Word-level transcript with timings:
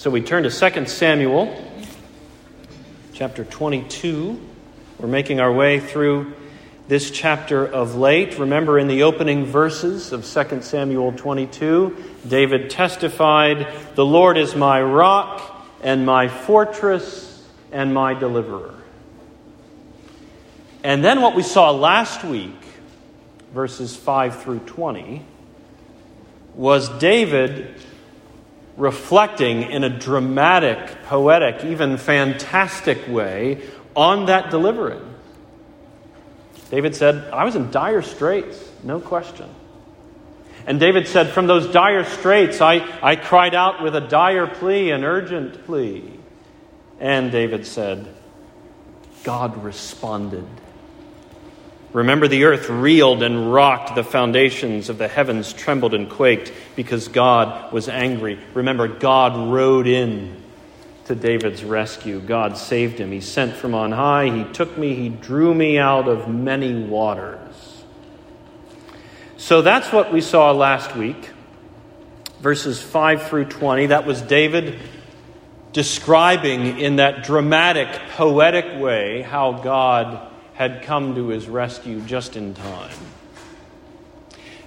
So 0.00 0.08
we 0.08 0.22
turn 0.22 0.44
to 0.44 0.50
2 0.50 0.86
Samuel 0.86 1.62
chapter 3.12 3.44
22. 3.44 4.40
We're 4.98 5.06
making 5.06 5.40
our 5.40 5.52
way 5.52 5.78
through 5.78 6.32
this 6.88 7.10
chapter 7.10 7.66
of 7.66 7.96
late. 7.96 8.38
Remember, 8.38 8.78
in 8.78 8.88
the 8.88 9.02
opening 9.02 9.44
verses 9.44 10.12
of 10.12 10.24
2 10.24 10.62
Samuel 10.62 11.12
22, 11.12 12.02
David 12.26 12.70
testified, 12.70 13.68
The 13.94 14.06
Lord 14.06 14.38
is 14.38 14.56
my 14.56 14.80
rock 14.80 15.68
and 15.82 16.06
my 16.06 16.28
fortress 16.28 17.46
and 17.70 17.92
my 17.92 18.14
deliverer. 18.14 18.76
And 20.82 21.04
then 21.04 21.20
what 21.20 21.34
we 21.34 21.42
saw 21.42 21.72
last 21.72 22.24
week, 22.24 22.56
verses 23.52 23.94
5 23.96 24.42
through 24.42 24.60
20, 24.60 25.26
was 26.54 26.88
David 26.88 27.74
reflecting 28.80 29.62
in 29.62 29.84
a 29.84 29.90
dramatic, 29.90 31.02
poetic, 31.04 31.64
even 31.64 31.98
fantastic 31.98 33.06
way 33.06 33.62
on 33.94 34.26
that 34.26 34.50
delivering. 34.50 35.02
David 36.70 36.96
said, 36.96 37.30
I 37.30 37.44
was 37.44 37.56
in 37.56 37.70
dire 37.70 38.02
straits, 38.02 38.58
no 38.82 38.98
question. 38.98 39.48
And 40.66 40.80
David 40.80 41.08
said, 41.08 41.30
From 41.30 41.46
those 41.46 41.70
dire 41.72 42.04
straits, 42.04 42.60
I, 42.60 42.86
I 43.02 43.16
cried 43.16 43.54
out 43.54 43.82
with 43.82 43.94
a 43.94 44.00
dire 44.00 44.46
plea, 44.46 44.92
an 44.92 45.04
urgent 45.04 45.66
plea. 45.66 46.18
And 46.98 47.30
David 47.30 47.66
said, 47.66 48.06
God 49.24 49.62
responded. 49.62 50.46
Remember, 51.92 52.28
the 52.28 52.44
earth 52.44 52.68
reeled 52.68 53.22
and 53.22 53.52
rocked, 53.52 53.96
the 53.96 54.04
foundations 54.04 54.88
of 54.88 54.98
the 54.98 55.08
heavens 55.08 55.52
trembled 55.52 55.92
and 55.92 56.08
quaked 56.08 56.52
because 56.76 57.08
God 57.08 57.72
was 57.72 57.88
angry. 57.88 58.38
Remember, 58.54 58.86
God 58.86 59.52
rode 59.52 59.88
in 59.88 60.40
to 61.06 61.16
David's 61.16 61.64
rescue. 61.64 62.20
God 62.20 62.56
saved 62.56 63.00
him. 63.00 63.10
He 63.10 63.20
sent 63.20 63.56
from 63.56 63.74
on 63.74 63.90
high. 63.90 64.30
He 64.30 64.44
took 64.52 64.78
me. 64.78 64.94
He 64.94 65.08
drew 65.08 65.52
me 65.52 65.78
out 65.78 66.06
of 66.06 66.28
many 66.28 66.84
waters. 66.84 67.82
So 69.36 69.60
that's 69.60 69.92
what 69.92 70.12
we 70.12 70.20
saw 70.20 70.52
last 70.52 70.94
week, 70.94 71.30
verses 72.40 72.80
5 72.80 73.24
through 73.24 73.46
20. 73.46 73.86
That 73.86 74.06
was 74.06 74.22
David 74.22 74.78
describing 75.72 76.78
in 76.78 76.96
that 76.96 77.24
dramatic, 77.24 77.88
poetic 78.10 78.80
way 78.80 79.22
how 79.22 79.52
God 79.54 80.29
had 80.60 80.82
come 80.82 81.14
to 81.14 81.28
his 81.28 81.48
rescue 81.48 82.02
just 82.02 82.36
in 82.36 82.52
time. 82.52 82.94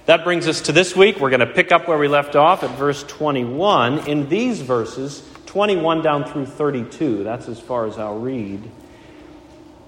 That 0.06 0.24
brings 0.24 0.48
us 0.48 0.62
to 0.62 0.72
this 0.72 0.96
week. 0.96 1.20
We're 1.20 1.30
going 1.30 1.38
to 1.38 1.46
pick 1.46 1.70
up 1.70 1.86
where 1.86 1.96
we 1.96 2.08
left 2.08 2.34
off 2.34 2.64
at 2.64 2.70
verse 2.76 3.04
21. 3.04 4.08
In 4.08 4.28
these 4.28 4.60
verses, 4.60 5.22
21 5.46 6.02
down 6.02 6.24
through 6.24 6.46
32, 6.46 7.22
that's 7.22 7.46
as 7.46 7.60
far 7.60 7.86
as 7.86 7.96
I'll 7.96 8.18
read. 8.18 8.68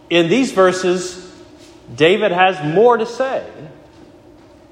In 0.08 0.28
these 0.28 0.52
verses, 0.52 1.28
David 1.92 2.30
has 2.30 2.72
more 2.72 2.96
to 2.96 3.04
say 3.04 3.44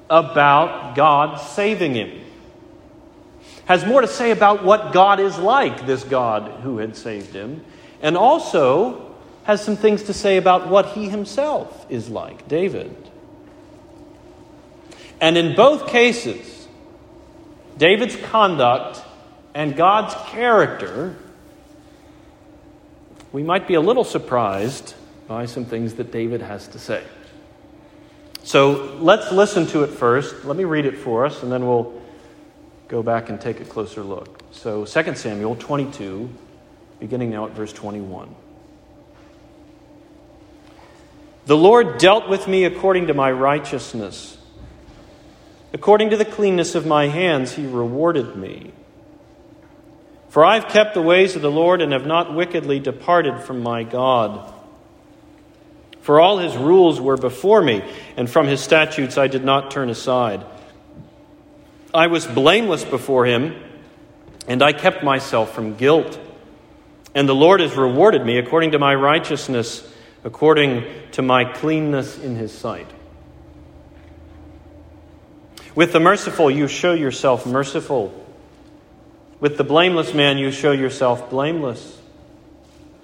about 0.09 0.95
God 0.95 1.41
saving 1.41 1.95
him. 1.95 2.21
Has 3.65 3.85
more 3.85 3.99
to 3.99 4.07
say 4.07 4.31
about 4.31 4.63
what 4.63 4.93
God 4.93 5.19
is 5.19 5.37
like, 5.37 5.85
this 5.85 6.05
God 6.05 6.61
who 6.61 6.77
had 6.77 6.95
saved 6.95 7.33
him. 7.33 7.65
And 8.01 8.15
also 8.15 9.04
has 9.45 9.63
some 9.63 9.77
things 9.77 10.03
to 10.03 10.13
say 10.13 10.37
about 10.37 10.69
what 10.69 10.87
he 10.87 11.07
himself 11.07 11.85
is 11.87 12.09
like, 12.09 12.47
David. 12.47 12.95
And 15.21 15.37
in 15.37 15.55
both 15.55 15.87
cases, 15.87 16.67
David's 17.77 18.15
conduct 18.15 19.01
and 19.53 19.75
God's 19.75 20.15
character, 20.31 21.15
we 23.31 23.43
might 23.43 23.67
be 23.67 23.75
a 23.75 23.81
little 23.81 24.03
surprised 24.03 24.95
by 25.27 25.45
some 25.45 25.65
things 25.65 25.93
that 25.95 26.11
David 26.11 26.41
has 26.41 26.67
to 26.69 26.79
say. 26.79 27.03
So 28.43 28.97
let's 28.99 29.31
listen 29.31 29.67
to 29.67 29.83
it 29.83 29.91
first. 29.91 30.43
Let 30.43 30.57
me 30.57 30.63
read 30.63 30.85
it 30.85 30.97
for 30.97 31.25
us, 31.25 31.43
and 31.43 31.51
then 31.51 31.65
we'll 31.67 32.01
go 32.87 33.03
back 33.03 33.29
and 33.29 33.39
take 33.39 33.59
a 33.59 33.65
closer 33.65 34.01
look. 34.03 34.41
So 34.51 34.85
2 34.85 35.15
Samuel 35.15 35.55
22, 35.55 36.29
beginning 36.99 37.29
now 37.29 37.45
at 37.45 37.51
verse 37.51 37.73
21. 37.73 38.35
The 41.45 41.57
Lord 41.57 41.99
dealt 41.99 42.27
with 42.27 42.47
me 42.47 42.63
according 42.63 43.07
to 43.07 43.13
my 43.13 43.31
righteousness. 43.31 44.37
According 45.73 46.09
to 46.11 46.17
the 46.17 46.25
cleanness 46.25 46.73
of 46.73 46.87
my 46.87 47.07
hands, 47.07 47.53
he 47.53 47.65
rewarded 47.65 48.35
me. 48.35 48.71
For 50.29 50.43
I've 50.43 50.69
kept 50.69 50.95
the 50.95 51.01
ways 51.01 51.35
of 51.35 51.41
the 51.41 51.51
Lord 51.51 51.81
and 51.81 51.91
have 51.91 52.05
not 52.05 52.33
wickedly 52.33 52.79
departed 52.79 53.41
from 53.41 53.61
my 53.61 53.83
God. 53.83 54.53
For 56.01 56.19
all 56.19 56.39
his 56.39 56.55
rules 56.57 56.99
were 56.99 57.17
before 57.17 57.61
me, 57.61 57.83
and 58.17 58.29
from 58.29 58.47
his 58.47 58.61
statutes 58.61 59.17
I 59.17 59.27
did 59.27 59.43
not 59.43 59.71
turn 59.71 59.89
aside. 59.89 60.45
I 61.93 62.07
was 62.07 62.25
blameless 62.25 62.83
before 62.83 63.25
him, 63.25 63.55
and 64.47 64.61
I 64.61 64.73
kept 64.73 65.03
myself 65.03 65.53
from 65.53 65.75
guilt. 65.75 66.19
And 67.13 67.29
the 67.29 67.35
Lord 67.35 67.59
has 67.59 67.75
rewarded 67.75 68.25
me 68.25 68.37
according 68.37 68.71
to 68.71 68.79
my 68.79 68.93
righteousness 68.93 69.89
according 70.25 70.83
to 71.11 71.21
my 71.21 71.45
cleanness 71.45 72.17
in 72.17 72.35
his 72.35 72.51
sight. 72.51 72.89
With 75.75 75.93
the 75.93 75.99
merciful, 75.99 76.49
you 76.49 76.67
show 76.67 76.93
yourself 76.93 77.45
merciful. 77.45 78.11
With 79.39 79.57
the 79.57 79.63
blameless 79.63 80.15
man, 80.15 80.39
you 80.39 80.49
show 80.49 80.71
yourself 80.71 81.29
blameless. 81.29 82.01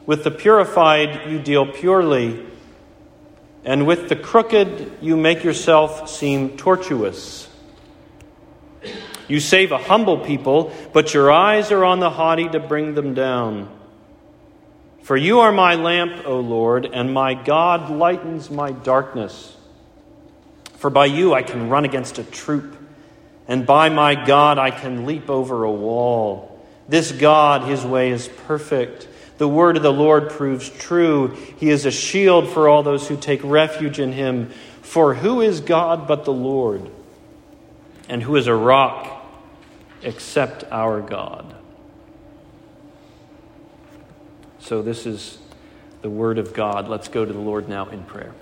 With 0.08 0.24
the 0.24 0.32
purified, 0.32 1.30
you 1.30 1.40
deal 1.40 1.72
purely. 1.72 2.44
And 3.64 3.86
with 3.86 4.10
the 4.10 4.16
crooked, 4.16 4.98
you 5.02 5.16
make 5.16 5.44
yourself 5.44 6.10
seem 6.10 6.58
tortuous. 6.58 7.48
You 9.28 9.40
save 9.40 9.72
a 9.72 9.78
humble 9.78 10.18
people, 10.18 10.74
but 10.92 11.14
your 11.14 11.32
eyes 11.32 11.72
are 11.72 11.86
on 11.86 12.00
the 12.00 12.10
haughty 12.10 12.50
to 12.50 12.60
bring 12.60 12.96
them 12.96 13.14
down. 13.14 13.70
For 15.04 15.18
you 15.18 15.40
are 15.40 15.52
my 15.52 15.76
lamp, 15.76 16.26
O 16.26 16.40
Lord, 16.40 16.86
and 16.86 17.14
my 17.14 17.34
God 17.34 17.90
lightens 17.90 18.52
my 18.52 18.72
darkness. 18.72 19.56
For 20.78 20.90
by 20.90 21.06
you 21.06 21.34
I 21.34 21.44
can 21.44 21.70
run 21.70 21.86
against 21.86 22.20
a 22.20 22.24
troop, 22.24 22.78
and 23.48 23.66
by 23.66 23.90
my 23.90 24.16
God 24.16 24.58
I 24.58 24.72
can 24.72 25.06
leap 25.06 25.30
over 25.30 25.64
a 25.64 25.72
wall. 25.72 26.66
This 26.88 27.12
God, 27.12 27.68
his 27.68 27.84
way 27.84 28.12
is 28.12 28.28
perfect. 28.28 29.08
The 29.38 29.48
word 29.48 29.78
of 29.78 29.84
the 29.84 29.94
Lord 29.94 30.30
proves 30.30 30.70
true. 30.70 31.30
He 31.58 31.70
is 31.70 31.86
a 31.86 31.92
shield 31.92 32.50
for 32.50 32.70
all 32.70 32.84
those 32.84 33.08
who 33.08 33.18
take 33.18 33.42
refuge 33.44 34.00
in 34.00 34.12
him. 34.12 34.52
For 34.82 35.14
who 35.14 35.42
is 35.42 35.62
God 35.62 36.08
but 36.08 36.26
the 36.26 36.34
Lord? 36.34 36.90
And 38.08 38.22
who 38.22 38.36
is 38.36 38.48
a 38.48 38.54
rock 38.54 39.26
except 40.04 40.64
our 40.72 41.02
God? 41.02 41.56
So, 44.62 44.82
this 44.82 45.06
is 45.06 45.38
the 46.02 46.10
Word 46.10 46.38
of 46.38 46.54
God. 46.54 46.88
Let's 46.88 47.08
go 47.08 47.26
to 47.26 47.34
the 47.34 47.40
Lord 47.40 47.68
now 47.68 47.90
in 47.90 48.04
prayer. 48.04 48.34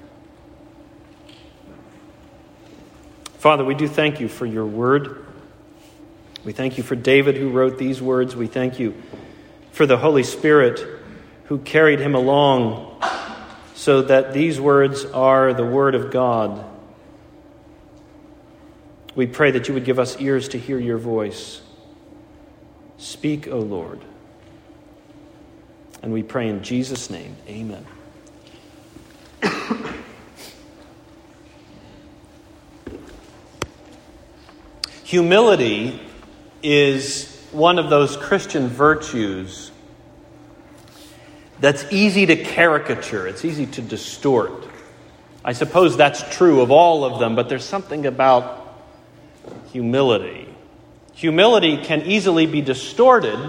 Father, 3.38 3.64
we 3.64 3.74
do 3.74 3.88
thank 3.88 4.20
you 4.20 4.28
for 4.28 4.46
your 4.46 4.66
Word. 4.66 5.26
We 6.44 6.54
thank 6.54 6.78
you 6.78 6.84
for 6.84 6.96
David 6.96 7.38
who 7.38 7.50
wrote 7.50 7.78
these 7.78 8.02
words. 8.02 8.36
We 8.36 8.48
thank 8.48 8.80
you 8.80 9.02
for 9.72 9.86
the 9.86 9.98
Holy 9.98 10.24
Spirit 10.24 10.86
who 11.46 11.58
carried 11.60 12.00
him 12.00 12.16
along 12.16 13.02
so 13.76 14.02
that 14.02 14.34
these 14.34 14.60
words 14.60 15.06
are 15.06 15.54
the 15.54 15.66
Word 15.66 15.96
of 15.96 16.12
God. 16.12 16.66
We 19.16 19.26
pray 19.26 19.52
that 19.52 19.68
you 19.68 19.74
would 19.74 19.86
give 19.86 20.00
us 20.00 20.20
ears 20.20 20.50
to 20.50 20.60
hear 20.60 20.78
your 20.78 20.98
voice. 20.98 21.62
Speak, 22.98 23.48
O 23.48 23.60
Lord. 23.60 24.02
And 26.02 26.14
we 26.14 26.24
pray 26.24 26.48
in 26.48 26.64
Jesus' 26.64 27.10
name. 27.10 27.36
Amen. 27.48 27.86
Humility 35.04 36.00
is 36.62 37.36
one 37.52 37.80
of 37.80 37.90
those 37.90 38.16
Christian 38.16 38.68
virtues 38.68 39.72
that's 41.60 41.84
easy 41.92 42.28
to 42.28 42.36
caricature, 42.36 43.28
it's 43.28 43.44
easy 43.44 43.66
to 43.66 43.82
distort. 43.82 44.68
I 45.44 45.54
suppose 45.54 45.98
that's 45.98 46.22
true 46.38 46.62
of 46.62 46.70
all 46.70 47.06
of 47.06 47.20
them, 47.20 47.36
but 47.36 47.50
there's 47.50 47.66
something 47.66 48.06
about 48.06 48.84
humility. 49.72 50.48
Humility 51.16 51.78
can 51.78 52.04
easily 52.04 52.46
be 52.46 52.62
distorted 52.62 53.40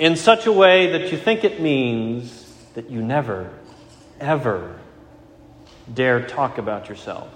in 0.00 0.16
such 0.16 0.46
a 0.46 0.52
way 0.52 0.92
that 0.92 1.12
you 1.12 1.18
think 1.18 1.44
it 1.44 1.60
means 1.60 2.46
that 2.74 2.90
you 2.90 3.02
never, 3.02 3.50
ever 4.18 4.80
dare 5.92 6.26
talk 6.26 6.56
about 6.56 6.88
yourself. 6.88 7.28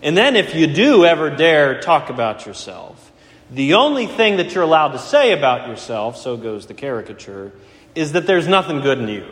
And 0.00 0.16
then, 0.16 0.36
if 0.36 0.54
you 0.54 0.68
do 0.68 1.04
ever 1.04 1.30
dare 1.30 1.80
talk 1.80 2.10
about 2.10 2.46
yourself, 2.46 3.12
The 3.50 3.74
only 3.74 4.06
thing 4.06 4.36
that 4.36 4.54
you're 4.54 4.64
allowed 4.64 4.92
to 4.92 4.98
say 4.98 5.32
about 5.32 5.68
yourself, 5.68 6.18
so 6.18 6.36
goes 6.36 6.66
the 6.66 6.74
caricature, 6.74 7.52
is 7.94 8.12
that 8.12 8.26
there's 8.26 8.46
nothing 8.46 8.80
good 8.80 8.98
in 8.98 9.08
you. 9.08 9.26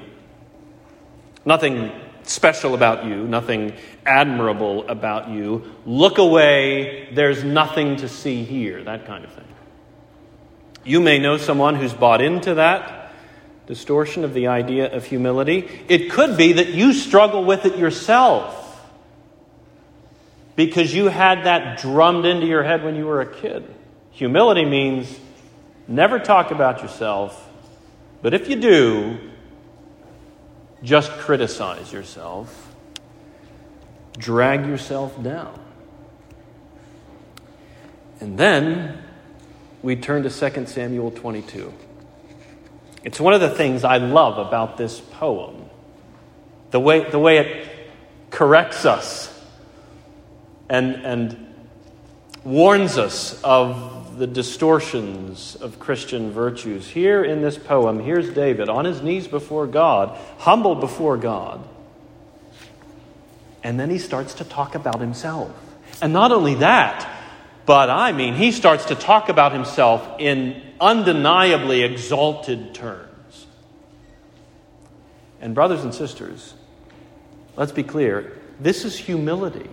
Nothing 1.44 1.92
special 2.22 2.74
about 2.74 3.04
you, 3.04 3.28
nothing 3.28 3.74
admirable 4.06 4.88
about 4.88 5.28
you. 5.28 5.70
Look 5.84 6.18
away, 6.18 7.10
there's 7.12 7.44
nothing 7.44 7.96
to 7.96 8.08
see 8.08 8.42
here, 8.42 8.82
that 8.84 9.06
kind 9.06 9.24
of 9.24 9.32
thing. 9.32 9.44
You 10.86 11.00
may 11.00 11.18
know 11.18 11.36
someone 11.36 11.74
who's 11.74 11.92
bought 11.92 12.22
into 12.22 12.54
that 12.54 13.12
distortion 13.66 14.22
of 14.22 14.32
the 14.32 14.46
idea 14.46 14.94
of 14.94 15.04
humility. 15.04 15.68
It 15.88 16.10
could 16.10 16.36
be 16.36 16.54
that 16.54 16.68
you 16.68 16.92
struggle 16.92 17.44
with 17.44 17.66
it 17.66 17.76
yourself 17.76 18.62
because 20.54 20.94
you 20.94 21.08
had 21.08 21.44
that 21.44 21.80
drummed 21.80 22.24
into 22.24 22.46
your 22.46 22.62
head 22.62 22.84
when 22.84 22.94
you 22.94 23.04
were 23.04 23.20
a 23.20 23.26
kid. 23.26 23.68
Humility 24.12 24.64
means 24.64 25.18
never 25.88 26.20
talk 26.20 26.52
about 26.52 26.82
yourself, 26.82 27.50
but 28.22 28.32
if 28.32 28.48
you 28.48 28.54
do, 28.56 29.18
just 30.84 31.10
criticize 31.10 31.92
yourself, 31.92 32.74
drag 34.16 34.66
yourself 34.66 35.20
down. 35.22 35.58
And 38.20 38.38
then 38.38 39.02
we 39.86 39.94
turn 39.94 40.24
to 40.24 40.50
2 40.50 40.66
Samuel 40.66 41.12
22. 41.12 41.72
It's 43.04 43.20
one 43.20 43.34
of 43.34 43.40
the 43.40 43.50
things 43.50 43.84
I 43.84 43.98
love 43.98 44.44
about 44.44 44.76
this 44.76 44.98
poem. 44.98 45.64
The 46.72 46.80
way, 46.80 47.08
the 47.08 47.20
way 47.20 47.38
it 47.38 47.68
corrects 48.30 48.84
us 48.84 49.32
and, 50.68 50.96
and 51.06 51.54
warns 52.42 52.98
us 52.98 53.40
of 53.44 54.18
the 54.18 54.26
distortions 54.26 55.54
of 55.54 55.78
Christian 55.78 56.32
virtues. 56.32 56.88
Here 56.88 57.22
in 57.22 57.40
this 57.40 57.56
poem, 57.56 58.00
here's 58.00 58.28
David 58.30 58.68
on 58.68 58.86
his 58.86 59.02
knees 59.02 59.28
before 59.28 59.68
God, 59.68 60.18
humble 60.38 60.74
before 60.74 61.16
God. 61.16 61.64
And 63.62 63.78
then 63.78 63.90
he 63.90 63.98
starts 63.98 64.34
to 64.34 64.44
talk 64.44 64.74
about 64.74 64.98
himself. 65.00 65.52
And 66.02 66.12
not 66.12 66.32
only 66.32 66.56
that, 66.56 67.15
but 67.66 67.90
I 67.90 68.12
mean, 68.12 68.34
he 68.34 68.52
starts 68.52 68.86
to 68.86 68.94
talk 68.94 69.28
about 69.28 69.52
himself 69.52 70.20
in 70.20 70.62
undeniably 70.80 71.82
exalted 71.82 72.74
terms. 72.74 73.46
And, 75.40 75.54
brothers 75.54 75.84
and 75.84 75.94
sisters, 75.94 76.54
let's 77.56 77.72
be 77.72 77.82
clear 77.82 78.40
this 78.60 78.84
is 78.84 78.96
humility. 78.96 79.68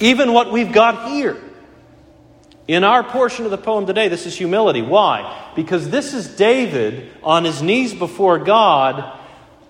Even 0.00 0.32
what 0.32 0.50
we've 0.50 0.72
got 0.72 1.10
here. 1.10 1.40
In 2.66 2.82
our 2.82 3.04
portion 3.04 3.44
of 3.44 3.50
the 3.50 3.58
poem 3.58 3.86
today, 3.86 4.08
this 4.08 4.24
is 4.24 4.36
humility. 4.36 4.80
Why? 4.80 5.52
Because 5.54 5.90
this 5.90 6.14
is 6.14 6.34
David 6.34 7.10
on 7.22 7.44
his 7.44 7.60
knees 7.60 7.92
before 7.92 8.38
God, 8.38 9.18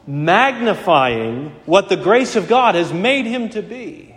magnifying 0.06 1.50
what 1.66 1.88
the 1.88 1.96
grace 1.96 2.36
of 2.36 2.46
God 2.46 2.76
has 2.76 2.92
made 2.92 3.26
him 3.26 3.48
to 3.50 3.62
be. 3.62 4.14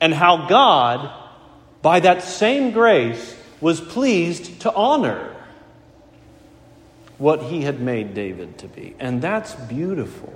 And 0.00 0.12
how 0.12 0.48
God, 0.48 1.19
by 1.82 2.00
that 2.00 2.22
same 2.22 2.72
grace, 2.72 3.36
was 3.60 3.80
pleased 3.80 4.60
to 4.62 4.72
honor 4.72 5.36
what 7.18 7.42
he 7.42 7.62
had 7.62 7.80
made 7.80 8.14
David 8.14 8.58
to 8.58 8.68
be. 8.68 8.94
And 8.98 9.20
that's 9.20 9.54
beautiful. 9.54 10.34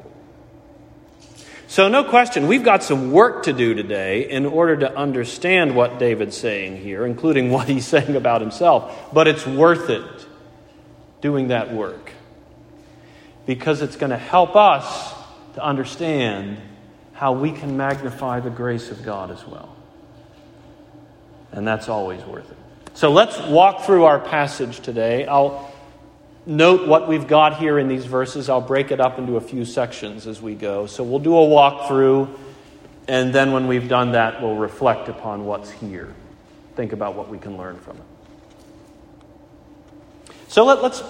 So, 1.67 1.89
no 1.89 2.05
question, 2.05 2.47
we've 2.47 2.63
got 2.63 2.85
some 2.85 3.11
work 3.11 3.45
to 3.45 3.53
do 3.53 3.75
today 3.75 4.29
in 4.31 4.45
order 4.45 4.77
to 4.77 4.97
understand 4.97 5.75
what 5.75 5.99
David's 5.99 6.37
saying 6.37 6.77
here, 6.77 7.07
including 7.07 7.51
what 7.53 7.69
he's 7.69 7.87
saying 7.87 8.17
about 8.17 8.41
himself. 8.41 9.13
But 9.13 9.29
it's 9.29 9.47
worth 9.47 9.89
it 9.89 10.27
doing 11.23 11.49
that 11.49 11.73
work 11.73 12.13
because 13.47 13.81
it's 13.81 13.97
going 13.97 14.11
to 14.11 14.19
help 14.19 14.57
us 14.57 15.15
to 15.55 15.65
understand 15.65 16.59
how 17.15 17.33
we 17.33 17.51
can 17.51 17.77
magnify 17.77 18.41
the 18.41 18.51
grace 18.51 18.91
of 18.91 19.03
God 19.03 19.31
as 19.31 19.47
well. 19.47 19.74
And 21.55 21.67
that's 21.67 21.89
always 21.89 22.23
worth 22.25 22.51
it. 22.51 22.59
So 22.95 23.11
let's 23.11 23.41
walk 23.41 23.85
through 23.85 24.05
our 24.05 24.19
passage 24.19 24.81
today. 24.81 25.27
I'll 25.27 25.73
note 26.47 26.87
what 26.87 27.09
we've 27.09 27.27
got 27.27 27.59
here 27.59 27.79
in 27.79 27.89
these 27.89 28.05
verses. 28.05 28.49
I'll 28.49 28.61
break 28.61 28.91
it 28.91 29.01
up 29.01 29.19
into 29.19 29.37
a 29.37 29.41
few 29.41 29.65
sections 29.65 30.27
as 30.27 30.43
we 30.43 30.55
go. 30.55 30.87
So 30.87 31.03
we'll 31.03 31.21
do 31.21 31.35
a 31.35 31.45
walk 31.45 31.89
through, 31.89 32.37
and 33.09 33.33
then 33.33 33.53
when 33.53 33.67
we've 33.67 33.89
done 33.89 34.13
that, 34.13 34.43
we'll 34.43 34.57
reflect 34.57 35.09
upon 35.09 35.47
what's 35.47 35.71
here. 35.71 36.13
Think 36.77 36.93
about 36.93 37.15
what 37.15 37.29
we 37.29 37.39
can 37.39 37.57
learn 37.57 37.79
from 37.79 37.97
it. 37.97 38.03
So 40.49 40.65
let, 40.65 40.79
us 40.79 41.03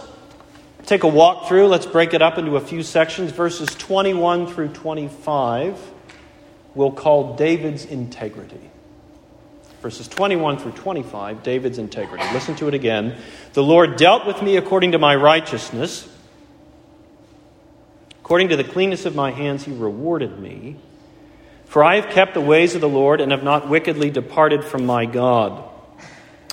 take 0.87 1.02
a 1.02 1.08
walk 1.08 1.49
through. 1.49 1.67
Let's 1.69 1.87
break 1.87 2.14
it 2.14 2.23
up 2.23 2.38
into 2.38 2.56
a 2.56 2.61
few 2.61 2.82
sections. 2.82 3.32
Verses 3.32 3.69
21 3.75 4.46
through 4.46 4.69
25 4.69 5.93
we'll 6.75 6.91
call 6.91 7.37
David's 7.37 7.85
integrity 7.85 8.70
verses 9.84 10.08
21 10.08 10.56
through 10.56 10.72
25, 10.72 11.42
David's 11.42 11.76
integrity. 11.76 12.25
Listen 12.32 12.54
to 12.54 12.69
it 12.69 12.72
again. 12.72 13.19
The 13.52 13.62
Lord 13.62 13.96
dealt 13.96 14.26
with 14.26 14.40
me 14.40 14.56
according 14.56 14.92
to 14.92 14.98
my 14.98 15.14
righteousness. 15.14 16.08
According 18.22 18.48
to 18.48 18.56
the 18.56 18.64
cleanness 18.64 19.04
of 19.04 19.14
my 19.14 19.31
hands, 19.31 19.62
he 19.62 19.72
rewarded 19.72 20.38
me. 20.38 20.76
For 21.66 21.84
I 21.84 21.96
have 21.96 22.08
kept 22.14 22.32
the 22.32 22.40
ways 22.40 22.75
of 22.75 22.81
the 22.81 22.88
Lord 22.88 23.20
and 23.20 23.31
have 23.31 23.42
not 23.42 23.69
wickedly 23.69 24.08
departed 24.08 24.64
from 24.64 24.86
my 24.86 25.04
God. 25.04 25.62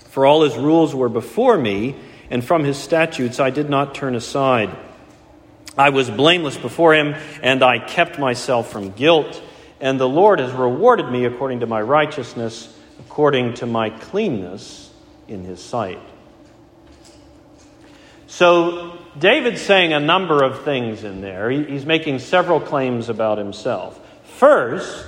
For 0.10 0.26
all 0.26 0.44
his 0.44 0.58
rules 0.58 0.94
were 0.94 1.08
before 1.08 1.58
me, 1.58 1.96
and 2.30 2.44
from 2.44 2.66
his 2.66 2.78
statutes 2.78 3.40
I 3.40 3.50
did 3.50 3.70
not 3.70 3.96
turn 3.96 4.14
aside. 4.14 4.76
I 5.78 5.92
was 5.92 6.10
blameless 6.10 6.58
before 6.58 6.94
him, 6.94 7.16
and 7.42 7.64
I 7.64 7.80
kept 7.80 8.20
myself 8.20 8.70
from 8.70 8.92
guilt. 8.92 9.42
And 9.80 9.98
the 9.98 10.10
Lord 10.10 10.40
has 10.40 10.52
rewarded 10.52 11.10
me 11.10 11.24
according 11.24 11.62
to 11.62 11.66
my 11.66 11.82
righteousness 11.82 12.78
according 13.12 13.54
to 13.54 13.66
my 13.66 13.90
cleanness 13.90 14.90
in 15.28 15.44
his 15.44 15.62
sight. 15.62 16.00
So, 18.26 18.98
David's 19.20 19.62
saying 19.62 19.92
a 19.92 20.00
number 20.00 20.42
of 20.42 20.64
things 20.64 21.04
in 21.04 21.20
there. 21.20 21.52
He's 21.52 21.86
making 21.86 22.20
several 22.20 22.62
claims 22.62 23.10
about 23.10 23.38
himself. 23.38 24.00
First, 24.24 25.06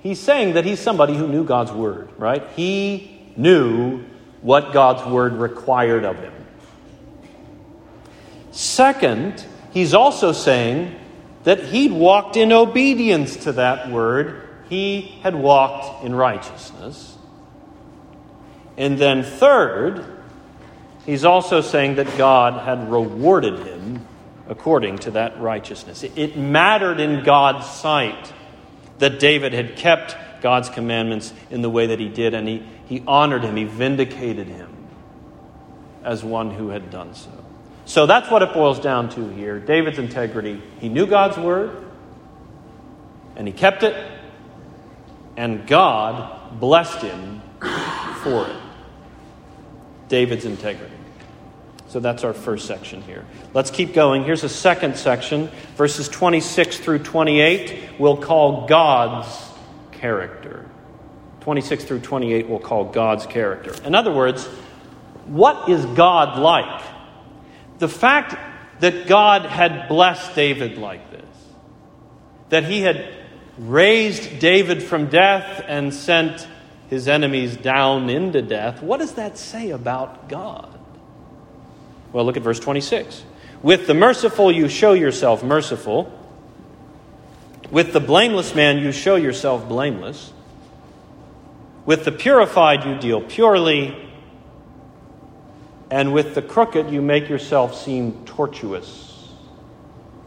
he's 0.00 0.18
saying 0.18 0.54
that 0.54 0.64
he's 0.64 0.80
somebody 0.80 1.14
who 1.14 1.28
knew 1.28 1.44
God's 1.44 1.70
word, 1.70 2.08
right? 2.16 2.42
He 2.56 3.30
knew 3.36 4.02
what 4.40 4.72
God's 4.72 5.06
word 5.06 5.34
required 5.34 6.04
of 6.04 6.16
him. 6.16 6.32
Second, 8.52 9.44
he's 9.72 9.92
also 9.92 10.32
saying 10.32 10.98
that 11.44 11.60
he'd 11.60 11.92
walked 11.92 12.38
in 12.38 12.52
obedience 12.52 13.36
to 13.44 13.52
that 13.52 13.90
word 13.90 14.45
he 14.68 15.18
had 15.22 15.34
walked 15.34 16.04
in 16.04 16.14
righteousness. 16.14 17.16
And 18.76 18.98
then, 18.98 19.22
third, 19.22 20.04
he's 21.04 21.24
also 21.24 21.60
saying 21.60 21.96
that 21.96 22.18
God 22.18 22.62
had 22.62 22.90
rewarded 22.90 23.60
him 23.60 24.06
according 24.48 24.98
to 24.98 25.12
that 25.12 25.40
righteousness. 25.40 26.02
It 26.02 26.36
mattered 26.36 27.00
in 27.00 27.24
God's 27.24 27.66
sight 27.66 28.32
that 28.98 29.18
David 29.18 29.52
had 29.52 29.76
kept 29.76 30.16
God's 30.40 30.68
commandments 30.68 31.32
in 31.50 31.62
the 31.62 31.70
way 31.70 31.88
that 31.88 31.98
he 31.98 32.08
did, 32.08 32.34
and 32.34 32.46
he, 32.46 32.62
he 32.86 33.02
honored 33.06 33.42
him, 33.42 33.56
he 33.56 33.64
vindicated 33.64 34.46
him 34.46 34.72
as 36.04 36.22
one 36.22 36.50
who 36.50 36.68
had 36.68 36.90
done 36.90 37.14
so. 37.14 37.30
So 37.84 38.06
that's 38.06 38.30
what 38.30 38.42
it 38.42 38.52
boils 38.52 38.80
down 38.80 39.08
to 39.10 39.28
here 39.28 39.58
David's 39.58 39.98
integrity. 39.98 40.62
He 40.80 40.88
knew 40.88 41.06
God's 41.06 41.36
word, 41.36 41.84
and 43.36 43.46
he 43.46 43.52
kept 43.52 43.82
it, 43.82 43.94
and 45.36 45.66
God 45.66 46.58
blessed 46.58 47.02
him 47.02 47.42
for 48.22 48.46
it. 48.48 48.56
David's 50.08 50.44
integrity. 50.44 50.94
So 51.88 52.00
that's 52.00 52.24
our 52.24 52.32
first 52.32 52.66
section 52.66 53.02
here. 53.02 53.24
Let's 53.54 53.70
keep 53.70 53.94
going. 53.94 54.24
Here's 54.24 54.44
a 54.44 54.48
second 54.48 54.96
section, 54.96 55.48
verses 55.76 56.08
26 56.08 56.78
through 56.78 57.00
28, 57.00 57.98
we'll 57.98 58.16
call 58.16 58.66
God's 58.66 59.28
character. 59.92 60.66
26 61.40 61.84
through 61.84 62.00
28 62.00 62.48
we'll 62.48 62.58
call 62.58 62.86
God's 62.86 63.24
character. 63.26 63.72
In 63.84 63.94
other 63.94 64.12
words, 64.12 64.46
what 65.26 65.68
is 65.68 65.84
God 65.86 66.38
like? 66.38 66.82
The 67.78 67.88
fact 67.88 68.36
that 68.80 69.06
God 69.06 69.42
had 69.42 69.88
blessed 69.88 70.34
David 70.34 70.78
like 70.78 71.10
this, 71.10 71.24
that 72.48 72.64
he 72.64 72.82
had 72.82 73.12
raised 73.58 74.38
David 74.38 74.82
from 74.82 75.06
death 75.06 75.64
and 75.66 75.92
sent 75.92 76.46
his 76.88 77.08
enemies 77.08 77.56
down 77.56 78.10
into 78.10 78.42
death, 78.42 78.82
what 78.82 78.98
does 78.98 79.14
that 79.14 79.38
say 79.38 79.70
about 79.70 80.28
God? 80.28 80.78
Well, 82.12 82.24
look 82.24 82.36
at 82.36 82.42
verse 82.42 82.60
26. 82.60 83.24
With 83.62 83.86
the 83.86 83.94
merciful, 83.94 84.52
you 84.52 84.68
show 84.68 84.92
yourself 84.92 85.42
merciful. 85.42 86.12
With 87.70 87.92
the 87.92 88.00
blameless 88.00 88.54
man, 88.54 88.78
you 88.78 88.92
show 88.92 89.16
yourself 89.16 89.68
blameless. 89.68 90.32
With 91.84 92.04
the 92.04 92.12
purified, 92.12 92.84
you 92.84 92.98
deal 92.98 93.20
purely, 93.20 93.96
and 95.90 96.12
with 96.12 96.34
the 96.34 96.42
crooked, 96.42 96.90
you 96.90 97.00
make 97.00 97.28
yourself 97.28 97.80
seem 97.80 98.24
tortuous. 98.24 99.28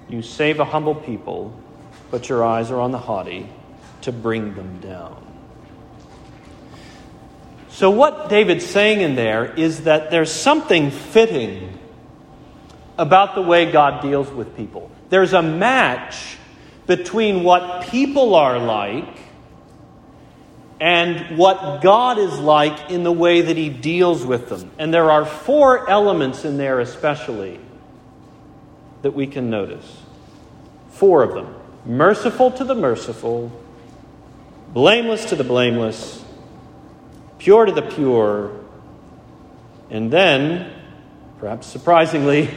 You 0.08 0.22
save 0.22 0.60
a 0.60 0.66
humble 0.66 0.96
people, 0.96 1.54
but 2.12 2.30
your 2.30 2.44
eyes 2.44 2.72
are 2.72 2.80
on 2.80 2.92
the 2.92 2.98
haughty 2.98 3.50
to 4.02 4.12
bring 4.12 4.56
them 4.56 4.80
down. 4.80 5.26
So, 7.70 7.90
what 7.90 8.30
David's 8.30 8.66
saying 8.66 9.02
in 9.02 9.16
there 9.16 9.46
is 9.46 9.84
that 9.84 10.12
there's 10.12 10.32
something 10.32 10.92
fitting 10.92 11.78
about 12.98 13.36
the 13.36 13.42
way 13.42 13.72
God 13.72 14.02
deals 14.02 14.30
with 14.30 14.58
people. 14.58 14.92
There's 15.10 15.34
a 15.34 15.42
match 15.42 16.38
between 16.88 17.44
what 17.44 17.88
people 17.88 18.36
are 18.36 18.60
like 18.60 19.18
and 20.82 21.38
what 21.38 21.82
God 21.82 22.18
is 22.18 22.38
like 22.40 22.90
in 22.90 23.04
the 23.04 23.12
way 23.12 23.42
that 23.42 23.56
He 23.56 23.70
deals 23.70 24.26
with 24.26 24.50
them. 24.50 24.72
And 24.78 24.94
there 24.94 25.12
are 25.12 25.26
four 25.26 25.90
elements 25.90 26.46
in 26.46 26.58
there, 26.58 26.80
especially, 26.80 27.60
that 29.04 29.12
we 29.12 29.28
can 29.28 29.50
notice. 29.50 30.02
Four 30.90 31.24
of 31.24 31.34
them 31.34 31.59
merciful 31.90 32.52
to 32.52 32.64
the 32.64 32.76
merciful, 32.76 33.52
blameless 34.74 35.26
to 35.26 35.36
the 35.36 35.44
blameless, 35.44 36.24
pure 37.40 37.66
to 37.66 37.72
the 37.72 37.82
pure, 37.82 38.52
and 39.90 40.12
then, 40.14 40.72
perhaps 41.40 41.66
surprisingly, 41.66 42.48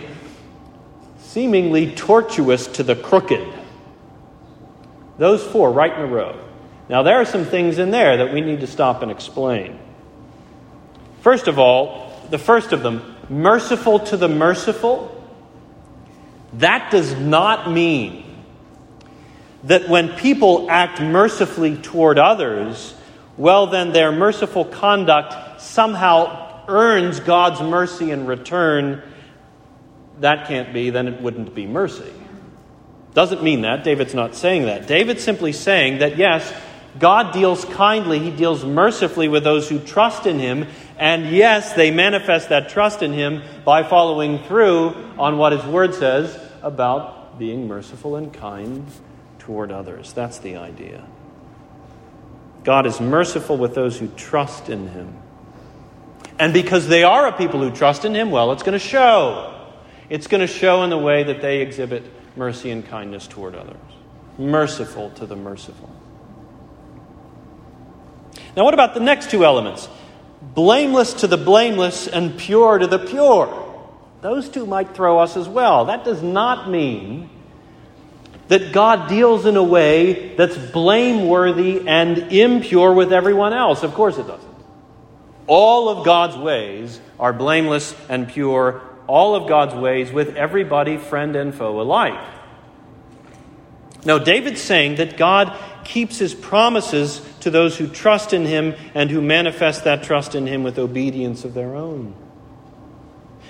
seemingly 1.19 1.95
tortuous 1.95 2.67
to 2.67 2.83
the 2.83 2.95
crooked. 2.95 3.49
Those 5.17 5.43
four 5.43 5.73
right 5.73 5.95
in 5.95 6.01
a 6.01 6.07
row. 6.07 6.39
Now, 6.91 7.03
there 7.03 7.17
are 7.17 7.25
some 7.25 7.47
things 7.47 7.79
in 7.79 7.91
there 7.91 8.19
that 8.19 8.35
we 8.35 8.43
need 8.43 8.61
to 8.61 8.67
stop 8.67 9.01
and 9.01 9.11
explain. 9.11 9.79
First 11.23 11.49
of 11.49 11.59
all, 11.59 12.13
the 12.29 12.39
first 12.39 12.73
of 12.73 12.83
them, 12.83 13.17
merciful 13.31 14.01
to 14.01 14.19
the 14.19 14.29
merciful, 14.29 15.09
that 16.55 16.91
does 16.91 17.15
not 17.15 17.71
mean 17.71 18.22
that 19.65 19.89
when 19.89 20.11
people 20.17 20.71
act 20.71 21.01
mercifully 21.01 21.77
toward 21.77 22.19
others, 22.19 22.95
well, 23.37 23.67
then 23.69 23.93
their 23.93 24.13
merciful 24.13 24.65
conduct 24.65 25.61
somehow 25.61 26.65
earns 26.69 27.21
God's 27.21 27.61
mercy 27.61 28.11
in 28.11 28.27
return. 28.27 29.03
That 30.21 30.49
can't 30.49 30.73
be, 30.73 30.91
then 30.91 31.09
it 31.09 31.21
wouldn't 31.21 31.55
be 31.55 31.67
mercy. 31.67 32.13
Doesn't 33.15 33.43
mean 33.43 33.63
that. 33.63 33.85
David's 33.85 34.15
not 34.15 34.35
saying 34.35 34.65
that. 34.65 34.87
David's 34.87 35.23
simply 35.23 35.53
saying 35.53 35.99
that, 35.99 36.17
yes, 36.17 36.53
God 36.99 37.33
deals 37.33 37.65
kindly, 37.65 38.19
He 38.19 38.31
deals 38.31 38.65
mercifully 38.65 39.29
with 39.29 39.45
those 39.45 39.69
who 39.69 39.79
trust 39.79 40.27
in 40.27 40.39
Him, 40.39 40.67
and 40.99 41.31
yes, 41.31 41.73
they 41.73 41.91
manifest 41.91 42.51
that 42.51 42.69
trust 42.69 43.03
in 43.03 43.13
Him 43.13 43.43
by 43.65 43.83
following 43.83 44.43
through 44.45 44.95
on 45.19 45.39
what 45.39 45.53
His 45.53 45.65
Word 45.65 45.95
says 45.95 46.39
about 46.63 47.39
being 47.39 47.67
merciful 47.67 48.17
and 48.17 48.33
kind 48.33 48.87
toward 49.43 49.73
others. 49.73 50.13
That's 50.13 50.39
the 50.39 50.57
idea. 50.57 51.05
God 52.63 52.87
is 52.87 53.01
merciful 53.01 53.57
with 53.57 53.75
those 53.75 53.99
who 53.99 54.07
trust 54.17 54.69
in 54.69 54.87
Him. 54.89 55.17
And 56.39 56.53
because 56.53 56.87
they 56.87 57.03
are 57.03 57.27
a 57.27 57.33
people 57.33 57.61
who 57.61 57.73
trust 57.73 58.05
in 58.05 58.15
Him, 58.15 58.31
well, 58.31 58.53
it's 58.53 58.63
going 58.63 58.79
to 58.79 58.85
show. 58.85 59.53
It's 60.09 60.29
going 60.29 60.43
to 60.43 60.47
show 60.47 60.85
in 60.85 60.91
the 60.91 60.99
way 60.99 61.25
that 61.25 61.43
they 61.43 61.61
exhibit 61.61 62.05
mercy 62.37 62.71
and 62.71 62.87
kindness 62.87 63.27
toward 63.27 63.57
others. 63.57 63.77
Merciful 64.39 65.11
to 65.11 65.27
the 65.27 65.37
merciful. 65.37 65.91
Now, 68.57 68.63
what 68.63 68.75
about 68.75 68.95
the 68.95 69.01
next 69.01 69.31
two 69.31 69.45
elements? 69.45 69.89
Blameless 70.41 71.15
to 71.15 71.27
the 71.27 71.37
blameless 71.37 72.07
and 72.07 72.39
pure 72.39 72.79
to 72.79 72.87
the 72.87 72.99
pure. 73.01 73.59
Those 74.21 74.49
two 74.49 74.67
might 74.67 74.95
throw 74.95 75.19
us 75.19 75.37
as 75.37 75.49
well. 75.49 75.87
That 75.87 76.05
does 76.05 76.23
not 76.23 76.71
mean 76.71 77.29
that 78.53 78.71
God 78.71 79.09
deals 79.09 79.47
in 79.47 79.57
a 79.57 79.63
way 79.63 80.37
that's 80.37 80.59
blameworthy 80.59 81.89
and 81.89 82.19
impure 82.19 82.93
with 82.93 83.11
everyone 83.11 83.55
else. 83.55 83.83
Of 83.83 83.95
course, 83.95 84.19
it 84.19 84.27
doesn't. 84.27 84.55
All 85.47 85.89
of 85.89 86.05
God's 86.05 86.37
ways 86.37 87.01
are 87.19 87.33
blameless 87.33 87.97
and 88.11 88.29
pure, 88.29 88.83
all 89.07 89.35
of 89.35 89.49
God's 89.49 89.75
ways 89.75 90.13
with 90.13 90.37
everybody, 90.37 90.99
friend 90.99 91.35
and 91.35 91.55
foe 91.55 91.81
alike. 91.81 92.21
Now, 94.05 94.19
David's 94.19 94.61
saying 94.61 94.97
that 94.97 95.17
God 95.17 95.59
keeps 95.87 96.19
his 96.19 96.35
promises 96.35 97.27
to 97.41 97.49
those 97.49 97.79
who 97.79 97.87
trust 97.87 98.35
in 98.35 98.45
him 98.45 98.75
and 98.93 99.11
who 99.11 99.23
manifest 99.23 99.85
that 99.85 100.03
trust 100.03 100.35
in 100.35 100.47
him 100.47 100.63
with 100.63 100.79
obedience 100.79 101.47
of 101.47 101.55
their 101.55 101.75
own. 101.75 102.15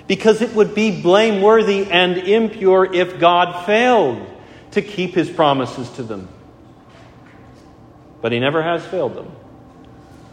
Because 0.07 0.43
it 0.43 0.55
would 0.55 0.77
be 0.77 1.03
blameworthy 1.03 1.91
and 1.91 2.19
impure 2.19 2.95
if 2.95 3.19
God 3.19 3.67
failed 3.67 4.29
to 4.73 4.83
keep 4.83 5.15
his 5.15 5.31
promises 5.31 5.89
to 5.91 6.03
them. 6.03 6.29
But 8.21 8.33
he 8.33 8.41
never 8.41 8.63
has 8.63 8.85
failed 8.87 9.15
them. 9.15 9.31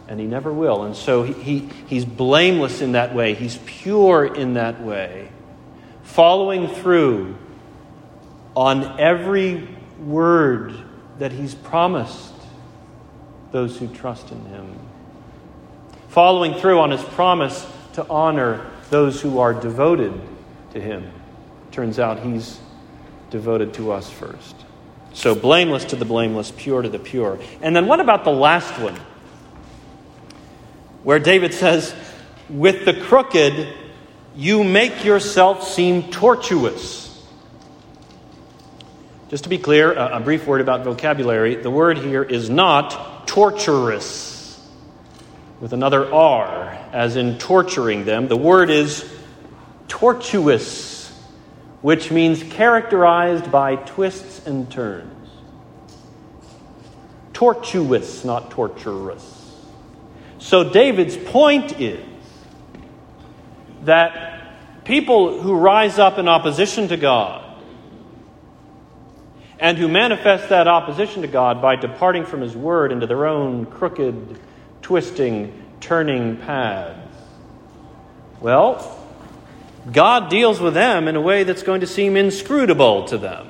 And 0.08 0.18
he 0.18 0.26
never 0.26 0.52
will. 0.52 0.84
And 0.84 0.96
so 0.96 1.22
he, 1.22 1.32
he, 1.32 1.58
he's 1.86 2.04
blameless 2.04 2.80
in 2.80 2.92
that 2.92 3.14
way, 3.14 3.34
he's 3.34 3.58
pure 3.64 4.26
in 4.26 4.54
that 4.54 4.82
way, 4.82 5.30
following 6.02 6.68
through 6.68 7.36
on 8.56 8.98
every 8.98 9.68
word 10.00 10.74
that 11.18 11.30
he's 11.30 11.54
promised 11.54 12.34
those 13.52 13.76
who 13.76 13.86
trust 13.88 14.32
in 14.32 14.44
him. 14.46 14.78
Following 16.08 16.54
through 16.54 16.80
on 16.80 16.90
his 16.90 17.02
promise 17.02 17.64
to 17.92 18.06
honor 18.08 18.68
those 18.90 19.20
who 19.20 19.38
are 19.38 19.54
devoted 19.54 20.18
to 20.72 20.80
him. 20.80 21.10
Turns 21.70 22.00
out 22.00 22.18
he's 22.20 22.58
devoted 23.30 23.74
to 23.74 23.92
us 23.92 24.10
first. 24.10 24.56
So, 25.12 25.34
blameless 25.34 25.86
to 25.86 25.96
the 25.96 26.04
blameless, 26.04 26.52
pure 26.56 26.82
to 26.82 26.88
the 26.88 26.98
pure. 26.98 27.38
And 27.62 27.74
then, 27.74 27.86
what 27.86 28.00
about 28.00 28.24
the 28.24 28.30
last 28.30 28.80
one? 28.80 28.98
Where 31.02 31.18
David 31.18 31.52
says, 31.52 31.94
With 32.48 32.84
the 32.84 32.94
crooked, 32.94 33.68
you 34.36 34.62
make 34.62 35.04
yourself 35.04 35.66
seem 35.66 36.10
tortuous. 36.10 37.08
Just 39.28 39.44
to 39.44 39.50
be 39.50 39.58
clear, 39.58 39.92
a, 39.92 40.18
brief 40.20 40.46
word 40.46 40.60
about 40.60 40.84
vocabulary. 40.84 41.54
The 41.54 41.70
word 41.70 41.98
here 41.98 42.22
is 42.22 42.50
not 42.50 43.28
torturous, 43.28 44.60
with 45.60 45.72
another 45.72 46.12
R, 46.12 46.76
as 46.92 47.16
in 47.16 47.38
torturing 47.38 48.04
them. 48.04 48.26
The 48.26 48.36
word 48.36 48.70
is 48.70 49.08
tortuous 49.86 50.99
which 51.82 52.10
means 52.10 52.42
characterized 52.42 53.50
by 53.50 53.76
twists 53.76 54.46
and 54.46 54.70
turns. 54.70 55.28
Tortuous, 57.32 58.24
not 58.24 58.50
torturous. 58.50 59.54
So 60.38 60.70
David's 60.70 61.16
point 61.16 61.80
is 61.80 62.04
that 63.84 64.84
people 64.84 65.40
who 65.40 65.54
rise 65.54 65.98
up 65.98 66.18
in 66.18 66.28
opposition 66.28 66.88
to 66.88 66.96
God 66.96 67.46
and 69.58 69.78
who 69.78 69.88
manifest 69.88 70.48
that 70.48 70.68
opposition 70.68 71.22
to 71.22 71.28
God 71.28 71.62
by 71.62 71.76
departing 71.76 72.24
from 72.24 72.40
His 72.40 72.56
Word 72.56 72.92
into 72.92 73.06
their 73.06 73.26
own 73.26 73.66
crooked, 73.66 74.38
twisting, 74.82 75.52
turning 75.80 76.36
paths, 76.38 76.98
well, 78.40 78.99
God 79.90 80.28
deals 80.28 80.60
with 80.60 80.74
them 80.74 81.08
in 81.08 81.16
a 81.16 81.20
way 81.20 81.44
that's 81.44 81.62
going 81.62 81.80
to 81.80 81.86
seem 81.86 82.16
inscrutable 82.16 83.06
to 83.06 83.18
them. 83.18 83.46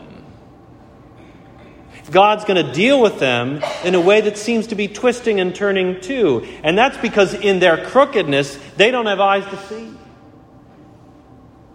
God's 2.11 2.45
going 2.45 2.65
to 2.65 2.73
deal 2.73 3.01
with 3.01 3.19
them 3.21 3.63
in 3.85 3.95
a 3.95 4.01
way 4.01 4.21
that 4.23 4.37
seems 4.37 4.69
to 4.69 4.75
be 4.75 4.89
twisting 4.89 5.39
and 5.39 5.55
turning 5.55 6.01
too. 6.01 6.47
And 6.65 6.77
that's 6.77 6.97
because 6.97 7.35
in 7.35 7.61
their 7.61 7.87
crookedness, 7.87 8.59
they 8.77 8.91
don't 8.91 9.07
have 9.07 9.21
eyes 9.21 9.45
to 9.47 9.57
see. 9.69 9.93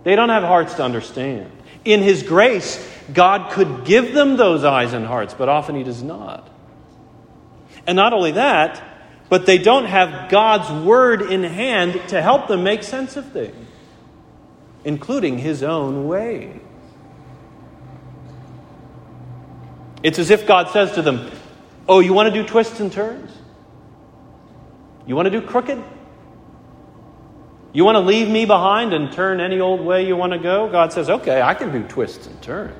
They 0.03 0.15
don't 0.15 0.29
have 0.29 0.43
hearts 0.43 0.75
to 0.75 0.83
understand. 0.83 1.51
In 1.85 2.01
His 2.01 2.21
grace, 2.23 2.85
God 3.13 3.51
could 3.51 3.85
give 3.85 4.13
them 4.13 4.35
those 4.35 4.63
eyes 4.63 4.93
and 4.93 5.05
hearts, 5.05 5.33
but 5.33 5.47
often 5.47 5.75
He 5.75 5.83
does 5.83 6.03
not. 6.03 6.49
And 7.87 7.95
not 7.95 8.13
only 8.13 8.31
that, 8.33 8.83
but 9.29 9.45
they 9.45 9.57
don't 9.57 9.85
have 9.85 10.29
God's 10.29 10.85
Word 10.85 11.21
in 11.21 11.43
hand 11.43 12.09
to 12.09 12.21
help 12.21 12.47
them 12.47 12.63
make 12.63 12.83
sense 12.83 13.15
of 13.15 13.31
things 13.31 13.55
including 14.85 15.39
his 15.39 15.63
own 15.63 16.07
way. 16.07 16.61
It's 20.03 20.19
as 20.19 20.29
if 20.29 20.45
God 20.45 20.69
says 20.69 20.93
to 20.93 21.01
them, 21.01 21.29
Oh, 21.89 21.99
you 21.99 22.13
want 22.13 22.33
to 22.33 22.41
do 22.41 22.47
twists 22.47 22.79
and 22.79 22.91
turns? 22.91 23.31
You 25.05 25.15
want 25.15 25.25
to 25.25 25.31
do 25.31 25.41
crooked? 25.41 25.83
You 27.73 27.83
want 27.83 27.95
to 27.95 27.99
leave 27.99 28.29
me 28.29 28.45
behind 28.45 28.93
and 28.93 29.11
turn 29.11 29.41
any 29.41 29.59
old 29.59 29.81
way 29.81 30.07
you 30.07 30.15
want 30.15 30.31
to 30.33 30.39
go? 30.39 30.69
God 30.69 30.93
says, 30.93 31.09
Okay, 31.09 31.41
I 31.41 31.55
can 31.55 31.71
do 31.71 31.83
twists 31.87 32.27
and 32.27 32.41
turns. 32.41 32.77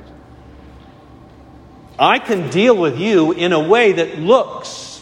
I 1.98 2.20
can 2.20 2.50
deal 2.50 2.78
with 2.78 3.00
you 3.00 3.32
in 3.32 3.54
a 3.54 3.60
way 3.60 3.94
that 3.94 4.20
looks 4.20 4.95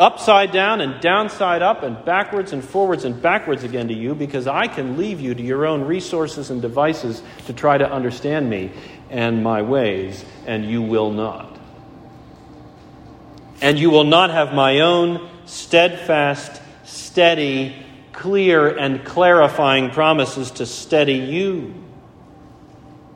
upside 0.00 0.50
down 0.50 0.80
and 0.80 0.98
downside 1.02 1.60
up 1.60 1.82
and 1.82 2.02
backwards 2.06 2.54
and 2.54 2.64
forwards 2.64 3.04
and 3.04 3.20
backwards 3.20 3.64
again 3.64 3.88
to 3.88 3.94
you 3.94 4.14
because 4.14 4.46
I 4.46 4.66
can 4.66 4.96
leave 4.96 5.20
you 5.20 5.34
to 5.34 5.42
your 5.42 5.66
own 5.66 5.84
resources 5.84 6.50
and 6.50 6.62
devices 6.62 7.22
to 7.46 7.52
try 7.52 7.76
to 7.76 7.88
understand 7.88 8.48
me 8.48 8.72
and 9.10 9.44
my 9.44 9.60
ways, 9.60 10.24
and 10.46 10.64
you 10.64 10.80
will 10.80 11.10
not. 11.10 11.54
And 13.60 13.78
you 13.78 13.90
will 13.90 14.04
not 14.04 14.30
have 14.30 14.54
my 14.54 14.80
own 14.80 15.28
steadfast, 15.44 16.62
steady, 16.84 17.76
clear, 18.12 18.74
and 18.74 19.04
clarifying 19.04 19.90
promises 19.90 20.50
to 20.52 20.64
steady 20.64 21.14
you 21.14 21.74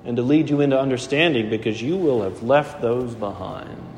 and 0.04 0.18
to 0.18 0.22
lead 0.22 0.50
you 0.50 0.60
into 0.60 0.78
understanding 0.78 1.48
because 1.48 1.80
you 1.80 1.96
will 1.96 2.22
have 2.22 2.42
left 2.42 2.82
those 2.82 3.14
behind. 3.14 3.93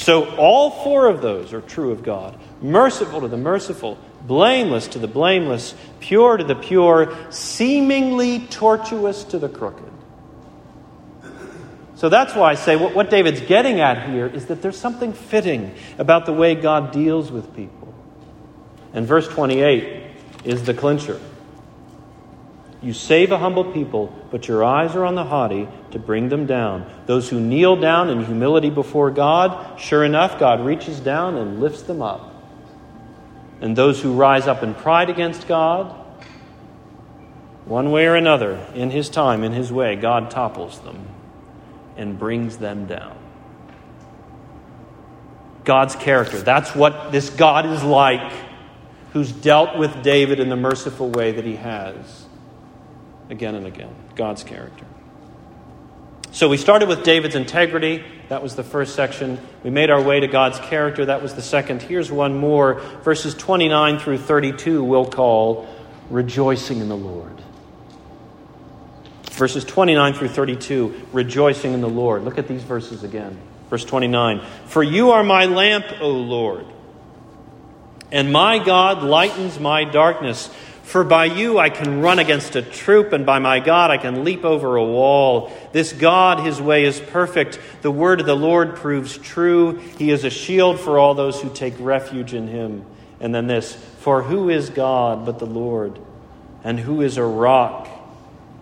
So, 0.00 0.34
all 0.36 0.70
four 0.70 1.08
of 1.08 1.20
those 1.20 1.52
are 1.52 1.60
true 1.60 1.92
of 1.92 2.02
God 2.02 2.38
merciful 2.62 3.20
to 3.20 3.28
the 3.28 3.36
merciful, 3.36 3.98
blameless 4.26 4.88
to 4.88 4.98
the 4.98 5.06
blameless, 5.06 5.74
pure 6.00 6.38
to 6.38 6.44
the 6.44 6.54
pure, 6.54 7.14
seemingly 7.30 8.40
tortuous 8.46 9.24
to 9.24 9.38
the 9.38 9.48
crooked. 9.48 9.92
So 11.96 12.08
that's 12.08 12.34
why 12.34 12.52
I 12.52 12.54
say 12.54 12.76
what, 12.76 12.94
what, 12.94 13.10
David's 13.10 13.42
getting 13.42 13.80
at 13.80 14.08
here 14.08 14.26
is 14.26 14.46
that 14.46 14.62
there's 14.62 14.78
something 14.78 15.12
fitting 15.12 15.74
about 15.98 16.24
the 16.24 16.32
way 16.32 16.54
God 16.54 16.92
deals 16.92 17.30
with 17.30 17.54
people. 17.54 17.94
And 18.94 19.06
verse 19.06 19.28
28 19.28 20.02
is 20.44 20.64
the 20.64 20.72
clincher. 20.72 21.20
You 22.82 22.94
save 22.94 23.30
a 23.30 23.38
humble 23.38 23.64
people, 23.72 24.14
but 24.30 24.48
your 24.48 24.64
eyes 24.64 24.96
are 24.96 25.04
on 25.04 25.14
the 25.14 25.24
haughty 25.24 25.68
to 25.90 25.98
bring 25.98 26.30
them 26.30 26.46
down. 26.46 26.90
Those 27.04 27.28
who 27.28 27.38
kneel 27.38 27.76
down 27.76 28.08
in 28.08 28.24
humility 28.24 28.70
before 28.70 29.10
God, 29.10 29.78
sure 29.78 30.02
enough, 30.02 30.38
God 30.38 30.64
reaches 30.64 30.98
down 30.98 31.36
and 31.36 31.60
lifts 31.60 31.82
them 31.82 32.00
up. 32.00 32.34
And 33.60 33.76
those 33.76 34.00
who 34.00 34.14
rise 34.14 34.46
up 34.46 34.62
in 34.62 34.72
pride 34.72 35.10
against 35.10 35.46
God, 35.46 35.94
one 37.66 37.90
way 37.90 38.06
or 38.06 38.16
another, 38.16 38.66
in 38.74 38.90
His 38.90 39.10
time, 39.10 39.44
in 39.44 39.52
His 39.52 39.70
way, 39.70 39.94
God 39.96 40.30
topples 40.30 40.78
them 40.80 41.06
and 41.98 42.18
brings 42.18 42.56
them 42.56 42.86
down. 42.86 43.18
God's 45.64 45.94
character. 45.96 46.38
That's 46.38 46.74
what 46.74 47.12
this 47.12 47.28
God 47.28 47.66
is 47.66 47.82
like, 47.82 48.32
who's 49.12 49.30
dealt 49.30 49.76
with 49.76 50.02
David 50.02 50.40
in 50.40 50.48
the 50.48 50.56
merciful 50.56 51.10
way 51.10 51.32
that 51.32 51.44
He 51.44 51.56
has 51.56 52.19
again 53.30 53.54
and 53.54 53.66
again. 53.66 53.94
God's 54.16 54.44
character. 54.44 54.84
So 56.32 56.48
we 56.48 56.58
started 56.58 56.88
with 56.88 57.02
David's 57.02 57.34
integrity. 57.34 58.04
That 58.28 58.42
was 58.42 58.54
the 58.54 58.62
first 58.62 58.94
section. 58.94 59.40
We 59.64 59.70
made 59.70 59.90
our 59.90 60.00
way 60.00 60.20
to 60.20 60.28
God's 60.28 60.60
character. 60.60 61.06
That 61.06 61.22
was 61.22 61.34
the 61.34 61.42
second. 61.42 61.82
Here's 61.82 62.12
one 62.12 62.36
more. 62.36 62.74
Verses 63.02 63.34
29 63.34 63.98
through 63.98 64.18
32 64.18 64.84
we'll 64.84 65.06
call 65.06 65.68
rejoicing 66.10 66.80
in 66.80 66.88
the 66.88 66.96
Lord. 66.96 67.40
Verses 69.30 69.64
29 69.64 70.14
through 70.14 70.28
32, 70.28 71.06
rejoicing 71.12 71.72
in 71.72 71.80
the 71.80 71.88
Lord. 71.88 72.24
Look 72.24 72.36
at 72.36 72.46
these 72.46 72.62
verses 72.62 73.04
again. 73.04 73.38
Verse 73.70 73.84
29 73.84 74.44
For 74.66 74.82
you 74.82 75.12
are 75.12 75.24
my 75.24 75.46
lamp, 75.46 75.86
O 76.00 76.10
Lord, 76.10 76.66
and 78.12 78.32
my 78.32 78.62
God 78.62 79.02
lightens 79.02 79.58
my 79.58 79.84
darkness. 79.84 80.50
For 80.90 81.04
by 81.04 81.26
you 81.26 81.56
I 81.56 81.70
can 81.70 82.00
run 82.00 82.18
against 82.18 82.56
a 82.56 82.62
troop, 82.62 83.12
and 83.12 83.24
by 83.24 83.38
my 83.38 83.60
God 83.60 83.92
I 83.92 83.96
can 83.96 84.24
leap 84.24 84.44
over 84.44 84.74
a 84.74 84.84
wall. 84.84 85.52
This 85.70 85.92
God, 85.92 86.44
his 86.44 86.60
way 86.60 86.84
is 86.84 86.98
perfect. 86.98 87.60
The 87.82 87.92
word 87.92 88.18
of 88.18 88.26
the 88.26 88.34
Lord 88.34 88.74
proves 88.74 89.16
true. 89.16 89.76
He 89.98 90.10
is 90.10 90.24
a 90.24 90.30
shield 90.30 90.80
for 90.80 90.98
all 90.98 91.14
those 91.14 91.40
who 91.40 91.48
take 91.48 91.74
refuge 91.78 92.34
in 92.34 92.48
him. 92.48 92.84
And 93.20 93.32
then 93.32 93.46
this 93.46 93.72
For 93.72 94.24
who 94.24 94.48
is 94.48 94.68
God 94.68 95.24
but 95.24 95.38
the 95.38 95.46
Lord? 95.46 96.00
And 96.64 96.80
who 96.80 97.02
is 97.02 97.18
a 97.18 97.24
rock 97.24 97.88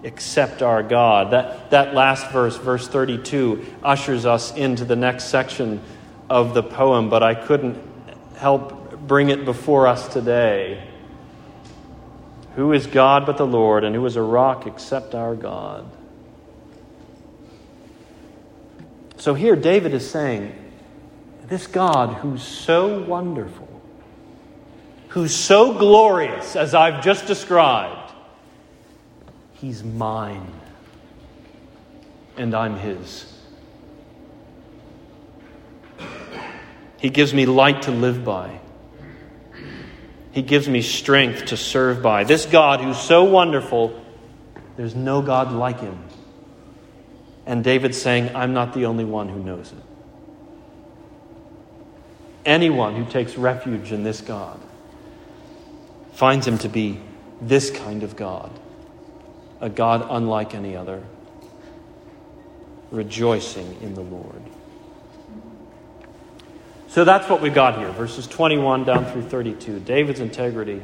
except 0.03 0.61
our 0.61 0.83
God? 0.83 1.31
That, 1.31 1.71
that 1.71 1.95
last 1.95 2.31
verse, 2.31 2.59
verse 2.59 2.87
32, 2.87 3.65
ushers 3.83 4.27
us 4.27 4.55
into 4.55 4.85
the 4.85 4.97
next 4.97 5.31
section 5.31 5.81
of 6.29 6.53
the 6.53 6.63
poem, 6.63 7.09
but 7.09 7.23
I 7.23 7.35
couldn't 7.35 7.83
help 8.37 9.01
bring 9.01 9.31
it 9.31 9.47
before 9.47 9.87
us 9.87 10.09
today. 10.09 10.88
Who 12.59 12.73
is 12.73 12.89
God 12.89 13.25
but 13.25 13.37
the 13.37 13.47
Lord, 13.47 13.85
and 13.85 13.95
who 13.95 14.05
is 14.05 14.17
a 14.17 14.21
rock 14.21 14.67
except 14.67 15.15
our 15.15 15.37
God? 15.37 15.89
So 19.17 19.35
here 19.35 19.55
David 19.55 19.95
is 19.95 20.11
saying, 20.11 20.53
This 21.47 21.69
God 21.69 22.15
who's 22.15 22.43
so 22.43 23.01
wonderful, 23.05 23.69
who's 25.11 25.33
so 25.33 25.73
glorious, 25.73 26.57
as 26.57 26.75
I've 26.75 27.05
just 27.05 27.29
described, 27.29 28.11
he's 29.53 29.85
mine, 29.85 30.53
and 32.37 32.57
I'm 32.57 32.77
his. 32.77 33.41
He 36.99 37.09
gives 37.09 37.33
me 37.33 37.47
light 37.47 37.83
to 37.83 37.93
live 37.93 38.25
by. 38.25 38.59
He 40.33 40.43
gives 40.43 40.69
me 40.69 40.83
strength 40.83 41.47
to 41.47 41.57
serve 41.57 42.03
by. 42.03 42.25
This 42.25 42.47
God 42.47 42.81
who's 42.81 42.99
so 42.99 43.25
wonderful, 43.25 44.05
there's 44.77 44.95
no 44.95 45.23
God 45.23 45.53
like 45.53 45.81
him. 45.81 45.99
And 47.47 47.65
David's 47.65 48.01
saying, 48.01 48.37
I'm 48.37 48.53
not 48.53 48.75
the 48.75 48.87
only 48.87 49.05
one 49.05 49.29
who 49.29 49.43
knows 49.43 49.73
it. 49.73 49.79
Anyone 52.45 52.95
who 52.95 53.11
takes 53.11 53.37
refuge 53.37 53.91
in 53.93 54.05
this 54.05 54.21
God 54.21 54.61
finds 56.13 56.47
him 56.47 56.59
to 56.59 56.69
be 56.69 57.01
this 57.41 57.71
kind 57.71 58.03
of 58.03 58.17
God, 58.17 58.51
a 59.61 59.69
God 59.69 60.07
unlike 60.11 60.55
any 60.55 60.77
other, 60.77 61.03
rejoicing 62.91 63.81
in 63.83 63.95
the 63.95 64.03
Lord. 64.03 64.43
So 66.89 67.05
that's 67.05 67.29
what 67.29 67.43
we 67.43 67.51
got 67.51 67.79
here, 67.79 67.91
verses 67.91 68.27
21 68.27 68.85
down 68.85 69.05
through 69.05 69.23
32. 69.23 69.81
David's 69.81 70.21
integrity, 70.21 70.81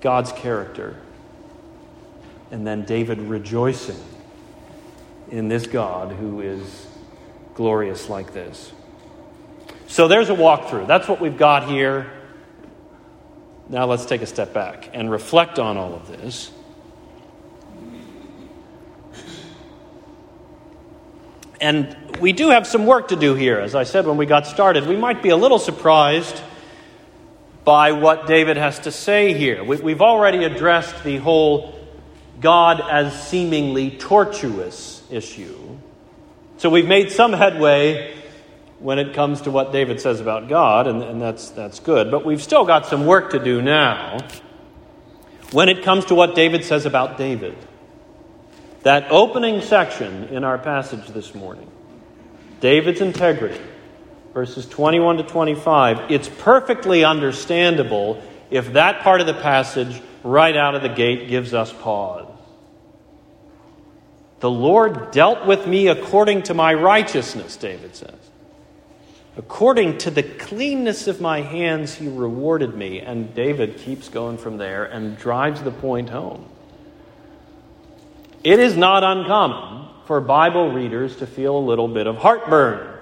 God's 0.00 0.32
character, 0.32 0.96
and 2.50 2.66
then 2.66 2.84
David 2.84 3.20
rejoicing 3.20 4.02
in 5.30 5.48
this 5.48 5.66
God 5.66 6.12
who 6.12 6.40
is 6.40 6.86
glorious 7.54 8.08
like 8.08 8.32
this. 8.32 8.72
So 9.86 10.08
there's 10.08 10.30
a 10.30 10.34
walkthrough. 10.34 10.88
That's 10.88 11.06
what 11.06 11.20
we've 11.20 11.38
got 11.38 11.68
here. 11.68 12.12
Now 13.68 13.86
let's 13.86 14.04
take 14.04 14.22
a 14.22 14.26
step 14.26 14.52
back 14.52 14.90
and 14.92 15.10
reflect 15.10 15.60
on 15.60 15.76
all 15.76 15.94
of 15.94 16.08
this. 16.08 16.50
And 21.60 21.96
we 22.20 22.32
do 22.32 22.50
have 22.50 22.66
some 22.66 22.86
work 22.86 23.08
to 23.08 23.16
do 23.16 23.34
here. 23.34 23.58
As 23.60 23.74
I 23.74 23.84
said 23.84 24.06
when 24.06 24.16
we 24.16 24.26
got 24.26 24.46
started, 24.46 24.86
we 24.86 24.96
might 24.96 25.22
be 25.22 25.30
a 25.30 25.36
little 25.36 25.58
surprised 25.58 26.40
by 27.64 27.92
what 27.92 28.26
David 28.26 28.56
has 28.56 28.78
to 28.80 28.92
say 28.92 29.32
here. 29.32 29.64
We, 29.64 29.90
have 29.90 30.02
already 30.02 30.44
addressed 30.44 31.02
the 31.02 31.16
whole 31.16 31.74
God 32.40 32.80
as 32.80 33.28
seemingly 33.28 33.90
tortuous 33.90 35.02
issue. 35.10 35.78
So 36.58 36.70
we've 36.70 36.86
made 36.86 37.10
some 37.10 37.32
headway 37.32 38.14
when 38.78 38.98
it 38.98 39.14
comes 39.14 39.42
to 39.42 39.50
what 39.50 39.72
David 39.72 40.00
says 40.00 40.20
about 40.20 40.48
God, 40.48 40.86
and, 40.86 41.02
and 41.02 41.20
that's, 41.20 41.50
that's 41.50 41.80
good. 41.80 42.10
But 42.10 42.24
we've 42.24 42.42
still 42.42 42.64
got 42.64 42.86
some 42.86 43.06
work 43.06 43.30
to 43.30 43.42
do 43.42 43.62
now 43.62 44.18
when 45.50 45.68
it 45.68 45.82
comes 45.82 46.04
to 46.06 46.14
what 46.14 46.34
David 46.34 46.64
says 46.64 46.86
about 46.86 47.16
David. 47.16 47.56
That 48.86 49.10
opening 49.10 49.62
section 49.62 50.28
in 50.28 50.44
our 50.44 50.58
passage 50.58 51.08
this 51.08 51.34
morning, 51.34 51.68
David's 52.60 53.00
integrity, 53.00 53.60
verses 54.32 54.64
21 54.68 55.16
to 55.16 55.22
25, 55.24 56.12
it's 56.12 56.28
perfectly 56.28 57.02
understandable 57.02 58.22
if 58.48 58.74
that 58.74 59.00
part 59.00 59.20
of 59.20 59.26
the 59.26 59.34
passage 59.34 60.00
right 60.22 60.56
out 60.56 60.76
of 60.76 60.82
the 60.82 60.88
gate 60.88 61.28
gives 61.28 61.52
us 61.52 61.72
pause. 61.72 62.28
The 64.38 64.50
Lord 64.52 65.10
dealt 65.10 65.46
with 65.46 65.66
me 65.66 65.88
according 65.88 66.44
to 66.44 66.54
my 66.54 66.72
righteousness, 66.72 67.56
David 67.56 67.96
says. 67.96 68.14
According 69.36 69.98
to 69.98 70.12
the 70.12 70.22
cleanness 70.22 71.08
of 71.08 71.20
my 71.20 71.40
hands, 71.40 71.92
he 71.92 72.06
rewarded 72.06 72.72
me. 72.76 73.00
And 73.00 73.34
David 73.34 73.78
keeps 73.78 74.08
going 74.08 74.38
from 74.38 74.58
there 74.58 74.84
and 74.84 75.18
drives 75.18 75.60
the 75.60 75.72
point 75.72 76.10
home. 76.10 76.48
It 78.46 78.60
is 78.60 78.76
not 78.76 79.02
uncommon 79.02 79.88
for 80.04 80.20
Bible 80.20 80.70
readers 80.70 81.16
to 81.16 81.26
feel 81.26 81.58
a 81.58 81.58
little 81.58 81.88
bit 81.88 82.06
of 82.06 82.18
heartburn 82.18 82.96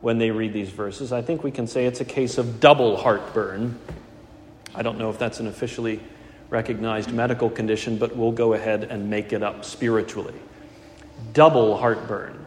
when 0.00 0.18
they 0.18 0.32
read 0.32 0.52
these 0.52 0.70
verses. 0.70 1.12
I 1.12 1.22
think 1.22 1.44
we 1.44 1.52
can 1.52 1.68
say 1.68 1.86
it's 1.86 2.00
a 2.00 2.04
case 2.04 2.36
of 2.36 2.58
double 2.58 2.96
heartburn. 2.96 3.78
I 4.74 4.82
don't 4.82 4.98
know 4.98 5.08
if 5.08 5.20
that's 5.20 5.38
an 5.38 5.46
officially 5.46 6.00
recognized 6.50 7.12
medical 7.12 7.48
condition, 7.48 7.96
but 7.96 8.16
we'll 8.16 8.32
go 8.32 8.54
ahead 8.54 8.82
and 8.82 9.08
make 9.08 9.32
it 9.32 9.44
up 9.44 9.64
spiritually. 9.64 10.34
Double 11.32 11.76
heartburn. 11.76 12.44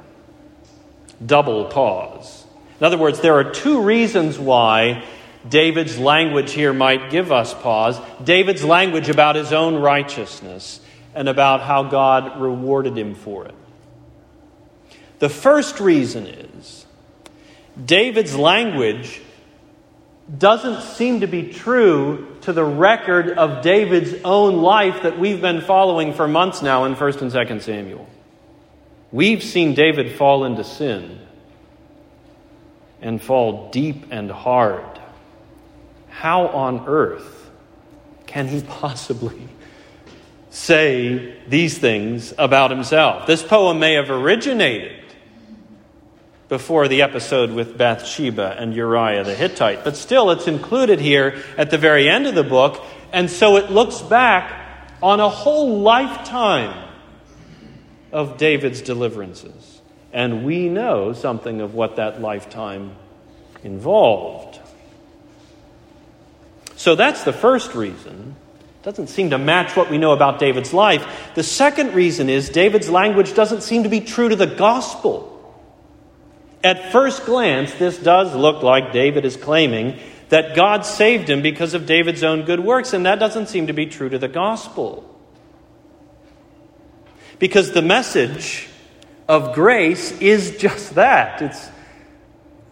double 1.25 1.63
pause. 1.63 2.43
In 2.81 2.85
other 2.85 2.97
words, 2.97 3.21
there 3.21 3.35
are 3.35 3.49
two 3.49 3.81
reasons 3.81 4.37
why 4.37 5.05
David's 5.47 5.97
language 5.97 6.51
here 6.51 6.73
might 6.73 7.11
give 7.11 7.31
us 7.31 7.53
pause. 7.53 7.97
David's 8.21 8.65
language 8.65 9.07
about 9.07 9.37
his 9.37 9.53
own 9.53 9.75
righteousness 9.75 10.81
and 11.15 11.29
about 11.29 11.61
how 11.61 11.83
God 11.83 12.39
rewarded 12.39 12.97
him 12.97 13.15
for 13.15 13.45
it. 13.45 13.55
The 15.19 15.29
first 15.29 15.79
reason 15.79 16.27
is 16.27 16.85
David's 17.83 18.35
language 18.35 19.21
doesn't 20.37 20.81
seem 20.81 21.21
to 21.21 21.27
be 21.27 21.53
true 21.53 22.35
to 22.41 22.51
the 22.51 22.63
record 22.63 23.29
of 23.29 23.63
David's 23.63 24.21
own 24.23 24.61
life 24.61 25.03
that 25.03 25.17
we've 25.17 25.41
been 25.41 25.61
following 25.61 26.13
for 26.13 26.27
months 26.27 26.61
now 26.61 26.83
in 26.85 26.95
1st 26.95 27.21
and 27.21 27.31
2nd 27.31 27.61
Samuel. 27.61 28.09
We've 29.11 29.43
seen 29.43 29.75
David 29.75 30.15
fall 30.17 30.43
into 30.45 30.63
sin 30.63 31.19
and 33.01 33.21
fall 33.21 33.69
deep 33.69 34.07
and 34.09 34.31
hard. 34.31 34.99
How 36.09 36.47
on 36.47 36.85
earth 36.87 37.49
can 38.25 38.47
he 38.47 38.61
possibly 38.67 39.47
say 40.55 41.35
these 41.47 41.77
things 41.77 42.33
about 42.37 42.71
himself? 42.71 43.27
This 43.27 43.43
poem 43.43 43.77
may 43.79 43.95
have 43.95 44.09
originated 44.09 45.03
before 46.47 46.87
the 46.87 47.01
episode 47.01 47.51
with 47.51 47.77
Bathsheba 47.77 48.55
and 48.57 48.73
Uriah 48.73 49.23
the 49.23 49.35
Hittite. 49.35 49.83
But 49.83 49.97
still, 49.97 50.31
it's 50.31 50.47
included 50.47 50.99
here 50.99 51.43
at 51.57 51.71
the 51.71 51.77
very 51.77 52.07
end 52.07 52.25
of 52.25 52.35
the 52.35 52.43
book, 52.43 52.81
and 53.11 53.29
so 53.29 53.57
it 53.57 53.69
looks 53.69 54.01
back 54.01 54.93
on 55.03 55.19
a 55.19 55.29
whole 55.29 55.79
lifetime 55.81 56.89
of 58.13 58.37
David's 58.37 58.81
deliverances. 58.81 59.81
And 60.13 60.45
we 60.45 60.69
know 60.69 61.11
something 61.11 61.59
of 61.59 61.73
what 61.73 61.97
that 61.97 62.21
lifetime 62.21 62.95
involved. 63.63 64.59
So 66.77 66.95
that's 66.95 67.23
the 67.23 67.33
first 67.33 67.75
reason. 67.75 68.37
Doesn't 68.85 69.07
seem 69.07 69.31
to 69.31 69.39
match 69.39 69.75
what 69.75 69.89
we 69.89 69.97
know 69.97 70.11
about 70.11 70.37
David's 70.37 70.71
life. 70.71 71.31
The 71.33 71.41
second 71.41 71.95
reason 71.95 72.29
is 72.29 72.49
David's 72.49 72.87
language 72.87 73.33
doesn't 73.33 73.63
seem 73.63 73.81
to 73.81 73.89
be 73.89 73.99
true 73.99 74.29
to 74.29 74.35
the 74.35 74.45
gospel. 74.45 75.31
At 76.63 76.91
first 76.91 77.25
glance, 77.25 77.73
this 77.73 77.97
does 77.97 78.35
look 78.35 78.61
like 78.61 78.93
David 78.93 79.25
is 79.25 79.37
claiming 79.37 79.97
that 80.29 80.55
God 80.55 80.85
saved 80.85 81.27
him 81.31 81.41
because 81.41 81.73
of 81.73 81.87
David's 81.87 82.23
own 82.23 82.43
good 82.43 82.59
works, 82.59 82.93
and 82.93 83.07
that 83.07 83.17
doesn't 83.17 83.47
seem 83.47 83.65
to 83.65 83.73
be 83.73 83.87
true 83.87 84.07
to 84.07 84.19
the 84.19 84.27
gospel. 84.27 85.03
Because 87.39 87.71
the 87.71 87.81
message 87.81 88.69
of 89.27 89.55
grace 89.55 90.11
is 90.19 90.57
just 90.57 90.93
that 90.93 91.41
it's, 91.41 91.69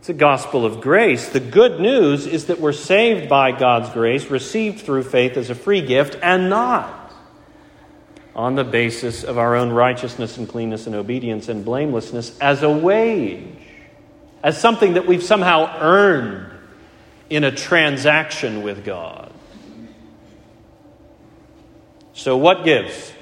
it's 0.04 0.10
a 0.10 0.14
gospel 0.14 0.66
of 0.66 0.82
grace. 0.82 1.30
The 1.30 1.40
good 1.40 1.80
news 1.80 2.28
is 2.28 2.48
that 2.48 2.60
we're 2.60 2.74
saved 2.74 3.30
by 3.30 3.54
God's 3.54 3.90
grace, 3.92 4.30
received 4.30 4.82
through 4.82 5.04
faith 5.04 5.38
as 5.38 5.50
a 5.50 5.56
free 5.56 5.80
gift, 5.80 6.18
and 6.22 6.50
not 6.50 7.14
on 8.36 8.56
the 8.56 8.66
basis 8.66 9.24
of 9.24 9.38
our 9.38 9.56
own 9.56 9.70
righteousness 9.70 10.38
and 10.38 10.50
cleanness 10.50 10.88
and 10.88 10.96
obedience 10.98 11.48
and 11.48 11.64
blamelessness 11.64 12.38
as 12.40 12.64
a 12.64 12.70
wage 12.70 13.48
as 14.44 14.60
something 14.60 14.96
that 14.96 15.08
we've 15.08 15.24
somehow 15.24 15.74
earned 15.80 16.52
in 17.30 17.46
a 17.46 17.52
transaction 17.56 18.62
with 18.62 18.84
God. 18.84 19.32
So, 22.12 22.36
what 22.36 22.66
gives? 22.66 23.14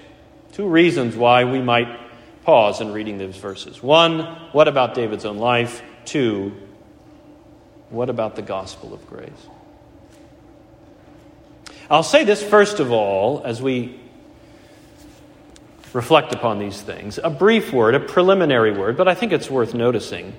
Two 0.53 0.67
reasons 0.67 1.15
why 1.15 1.43
we 1.43 1.61
might 1.61 1.99
pause 2.43 2.81
in 2.81 2.91
reading 2.91 3.19
these 3.19 3.37
verses. 3.37 3.83
One, 3.83 4.21
what 4.51 4.67
about 4.67 4.95
David's 4.95 5.25
own 5.25 5.37
life? 5.37 5.83
Two, 6.05 6.53
what 7.91 8.09
about 8.09 8.35
the 8.35 8.41
gospel 8.41 8.93
of 8.93 9.05
grace? 9.07 9.29
I'll 11.89 12.03
say 12.03 12.23
this 12.23 12.41
first 12.41 12.79
of 12.79 12.91
all 12.91 13.41
as 13.43 13.61
we 13.61 13.99
reflect 15.93 16.33
upon 16.33 16.57
these 16.57 16.81
things. 16.81 17.19
A 17.21 17.29
brief 17.29 17.73
word, 17.73 17.95
a 17.95 17.99
preliminary 17.99 18.71
word, 18.71 18.95
but 18.95 19.07
I 19.07 19.13
think 19.13 19.33
it's 19.33 19.49
worth 19.49 19.73
noticing. 19.73 20.33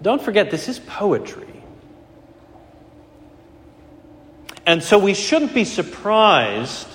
Don't 0.00 0.22
forget, 0.22 0.50
this 0.50 0.68
is 0.68 0.78
poetry. 0.78 1.48
And 4.66 4.82
so 4.82 4.98
we 4.98 5.14
shouldn't 5.14 5.52
be 5.52 5.64
surprised 5.64 6.86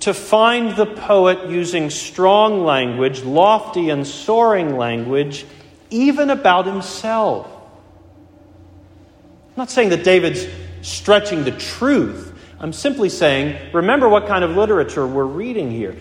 to 0.00 0.14
find 0.14 0.74
the 0.76 0.86
poet 0.86 1.48
using 1.48 1.90
strong 1.90 2.64
language, 2.64 3.22
lofty 3.22 3.90
and 3.90 4.06
soaring 4.06 4.76
language, 4.76 5.44
even 5.90 6.30
about 6.30 6.66
himself. 6.66 7.48
I'm 9.52 9.60
not 9.60 9.70
saying 9.70 9.90
that 9.90 10.02
David's 10.02 10.46
stretching 10.80 11.44
the 11.44 11.50
truth. 11.50 12.32
I'm 12.58 12.72
simply 12.72 13.10
saying, 13.10 13.74
remember 13.74 14.08
what 14.08 14.26
kind 14.26 14.44
of 14.44 14.52
literature 14.52 15.06
we're 15.06 15.24
reading 15.24 15.70
here. 15.70 15.94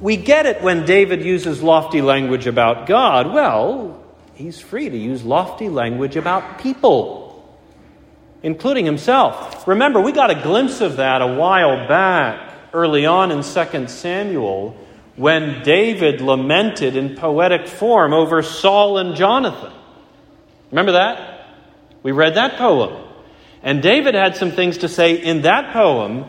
We 0.00 0.16
get 0.16 0.46
it 0.46 0.62
when 0.62 0.86
David 0.86 1.22
uses 1.22 1.62
lofty 1.62 2.00
language 2.00 2.46
about 2.46 2.86
God. 2.86 3.30
Well, 3.30 4.02
he's 4.34 4.58
free 4.58 4.88
to 4.88 4.96
use 4.96 5.22
lofty 5.22 5.68
language 5.68 6.16
about 6.16 6.60
people, 6.60 7.46
including 8.42 8.86
himself. 8.86 9.68
Remember, 9.68 10.00
we 10.00 10.12
got 10.12 10.30
a 10.30 10.42
glimpse 10.42 10.80
of 10.80 10.96
that 10.96 11.20
a 11.20 11.34
while 11.34 11.86
back, 11.86 12.54
early 12.72 13.04
on 13.04 13.30
in 13.30 13.42
2 13.42 13.88
Samuel, 13.88 14.74
when 15.16 15.62
David 15.62 16.22
lamented 16.22 16.96
in 16.96 17.16
poetic 17.16 17.68
form 17.68 18.14
over 18.14 18.42
Saul 18.42 18.96
and 18.96 19.14
Jonathan. 19.14 19.72
Remember 20.70 20.92
that? 20.92 21.31
We 22.02 22.12
read 22.12 22.34
that 22.34 22.56
poem. 22.56 23.08
And 23.62 23.82
David 23.82 24.14
had 24.14 24.36
some 24.36 24.50
things 24.50 24.78
to 24.78 24.88
say 24.88 25.14
in 25.14 25.42
that 25.42 25.72
poem 25.72 26.24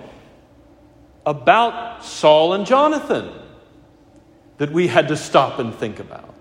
about 1.25 2.03
Saul 2.03 2.53
and 2.53 2.65
Jonathan 2.65 3.31
that 4.57 4.71
we 4.71 4.87
had 4.87 5.07
to 5.07 5.17
stop 5.17 5.59
and 5.59 5.73
think 5.73 5.99
about. 5.99 6.33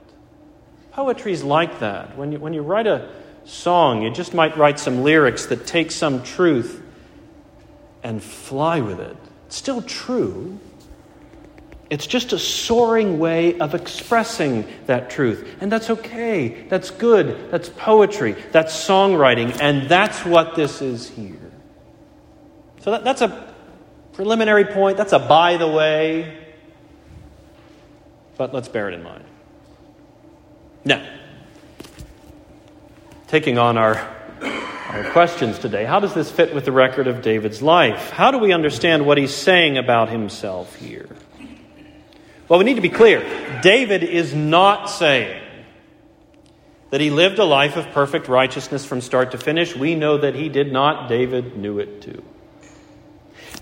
Poetry's 0.93 1.43
like 1.43 1.81
that. 1.81 2.17
When 2.19 2.33
you, 2.33 2.39
when 2.39 2.53
you 2.53 2.63
write 2.63 2.87
a 2.87 3.09
song, 3.45 4.03
you 4.03 4.11
just 4.11 4.35
might 4.35 4.57
write 4.57 4.79
some 4.79 5.03
lyrics 5.03 5.47
that 5.47 5.67
take 5.67 5.91
some 5.91 6.23
truth 6.23 6.83
and 8.03 8.23
fly 8.23 8.81
with 8.81 9.01
it. 9.01 9.17
It's 9.47 9.57
still 9.57 9.81
true. 9.83 10.59
It's 11.93 12.07
just 12.07 12.33
a 12.33 12.39
soaring 12.39 13.19
way 13.19 13.59
of 13.59 13.75
expressing 13.75 14.67
that 14.87 15.11
truth. 15.11 15.47
And 15.61 15.71
that's 15.71 15.91
okay. 15.91 16.65
That's 16.71 16.91
good. 16.91 17.51
That's 17.51 17.69
poetry. 17.69 18.35
That's 18.51 18.73
songwriting. 18.73 19.61
And 19.61 19.91
that's 19.91 20.25
what 20.25 20.55
this 20.55 20.81
is 20.81 21.11
here. 21.11 21.53
So 22.81 22.93
that, 22.93 23.05
that's 23.05 23.21
a 23.21 23.55
preliminary 24.15 24.65
point. 24.65 24.97
That's 24.97 25.13
a 25.13 25.19
by 25.19 25.59
the 25.59 25.69
way. 25.69 26.55
But 28.39 28.55
let's 28.55 28.69
bear 28.69 28.89
it 28.89 28.95
in 28.95 29.03
mind. 29.03 29.25
Now, 30.87 31.07
taking 33.29 33.59
on 33.59 33.77
our, 33.77 33.97
our 34.41 35.11
questions 35.11 35.59
today, 35.59 35.85
how 35.85 36.01
does 36.01 36.15
this 36.15 36.31
fit 36.31 36.55
with 36.55 36.65
the 36.65 36.73
record 36.73 37.07
of 37.07 37.21
David's 37.21 37.61
life? 37.61 38.09
How 38.09 38.31
do 38.31 38.39
we 38.39 38.55
understand 38.55 39.05
what 39.05 39.19
he's 39.19 39.35
saying 39.35 39.77
about 39.77 40.09
himself 40.09 40.75
here? 40.77 41.12
Well, 42.53 42.59
we 42.59 42.67
need 42.67 42.75
to 42.75 42.83
be 42.83 42.91
clear. 42.91 43.61
David 43.63 44.03
is 44.03 44.35
not 44.35 44.91
saying 44.91 45.43
that 46.91 47.01
he 47.01 47.09
lived 47.09 47.39
a 47.39 47.47
life 47.47 47.79
of 47.79 47.89
perfect 47.93 48.29
righteousness 48.29 48.85
from 48.85 49.01
start 49.01 49.31
to 49.31 49.39
finish. 49.39 49.75
We 49.75 49.95
know 49.95 50.19
that 50.19 50.35
he 50.35 50.51
did 50.51 50.71
not. 50.71 51.09
David 51.09 51.57
knew 51.57 51.79
it 51.79 52.03
too. 52.03 52.23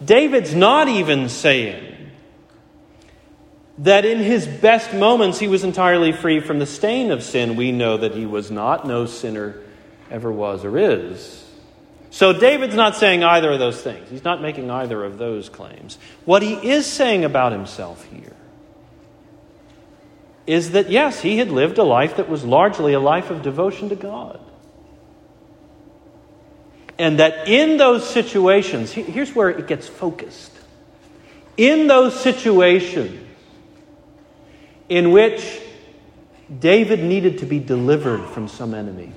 David's 0.04 0.56
not 0.56 0.88
even 0.88 1.28
saying 1.28 2.10
that 3.78 4.04
in 4.04 4.18
his 4.18 4.48
best 4.48 4.92
moments 4.92 5.38
he 5.38 5.46
was 5.46 5.62
entirely 5.62 6.10
free 6.10 6.40
from 6.40 6.58
the 6.58 6.66
stain 6.66 7.12
of 7.12 7.22
sin. 7.22 7.54
We 7.54 7.70
know 7.70 7.96
that 7.96 8.16
he 8.16 8.26
was 8.26 8.50
not. 8.50 8.88
No 8.88 9.06
sinner 9.06 9.54
ever 10.10 10.32
was 10.32 10.64
or 10.64 10.76
is. 10.76 11.48
So 12.10 12.32
David's 12.32 12.74
not 12.74 12.96
saying 12.96 13.22
either 13.22 13.52
of 13.52 13.60
those 13.60 13.80
things. 13.80 14.10
He's 14.10 14.24
not 14.24 14.42
making 14.42 14.68
either 14.68 15.04
of 15.04 15.16
those 15.16 15.48
claims. 15.48 15.96
What 16.24 16.42
he 16.42 16.54
is 16.54 16.86
saying 16.86 17.24
about 17.24 17.52
himself 17.52 18.04
here 18.06 18.34
is 20.50 20.72
that, 20.72 20.90
yes, 20.90 21.20
he 21.20 21.38
had 21.38 21.48
lived 21.48 21.78
a 21.78 21.84
life 21.84 22.16
that 22.16 22.28
was 22.28 22.44
largely 22.44 22.92
a 22.92 22.98
life 22.98 23.30
of 23.30 23.40
devotion 23.40 23.88
to 23.88 23.94
God. 23.94 24.40
And 26.98 27.20
that 27.20 27.46
in 27.46 27.76
those 27.76 28.08
situations, 28.08 28.90
here's 28.90 29.32
where 29.32 29.48
it 29.48 29.68
gets 29.68 29.86
focused. 29.86 30.50
In 31.56 31.86
those 31.86 32.18
situations, 32.18 33.24
in 34.88 35.12
which 35.12 35.60
David 36.58 37.04
needed 37.04 37.38
to 37.38 37.46
be 37.46 37.60
delivered 37.60 38.28
from 38.30 38.48
some 38.48 38.74
enemy, 38.74 39.12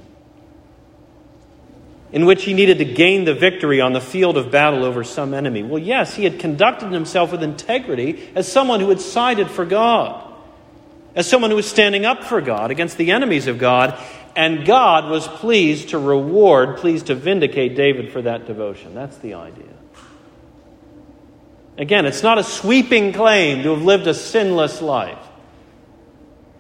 in 2.12 2.28
which 2.28 2.44
he 2.44 2.54
needed 2.54 2.78
to 2.78 2.86
gain 2.86 3.26
the 3.26 3.34
victory 3.34 3.82
on 3.82 3.94
the 3.94 4.02
field 4.02 4.38
of 4.38 4.52
battle 4.52 4.86
over 4.86 5.04
some 5.04 5.34
enemy. 5.34 5.64
Well, 5.64 5.82
yes, 5.82 6.14
he 6.14 6.26
had 6.26 6.38
conducted 6.38 6.92
himself 6.92 7.32
with 7.32 7.42
integrity 7.42 8.30
as 8.36 8.50
someone 8.50 8.82
who 8.82 8.90
had 8.90 9.02
sided 9.02 9.50
for 9.50 9.66
God. 9.66 10.30
As 11.16 11.28
someone 11.30 11.52
who 11.52 11.56
was 11.56 11.70
standing 11.70 12.06
up 12.06 12.24
for 12.24 12.42
God 12.42 12.72
against 12.72 12.98
the 12.98 13.12
enemies 13.12 13.48
of 13.48 13.58
God, 13.58 14.02
and 14.36 14.66
God 14.66 15.10
was 15.10 15.28
pleased 15.28 15.90
to 15.90 16.00
reward, 16.00 16.78
pleased 16.78 17.08
to 17.08 17.16
vindicate 17.16 17.76
David 17.76 18.12
for 18.12 18.22
that 18.24 18.48
devotion. 18.48 18.96
That's 18.96 19.18
the 19.18 19.36
idea. 19.36 19.66
Again, 21.78 22.06
it's 22.06 22.24
not 22.24 22.38
a 22.38 22.44
sweeping 22.44 23.14
claim 23.14 23.64
to 23.64 23.72
have 23.72 23.84
lived 23.84 24.08
a 24.08 24.14
sinless 24.14 24.82
life. 24.82 25.20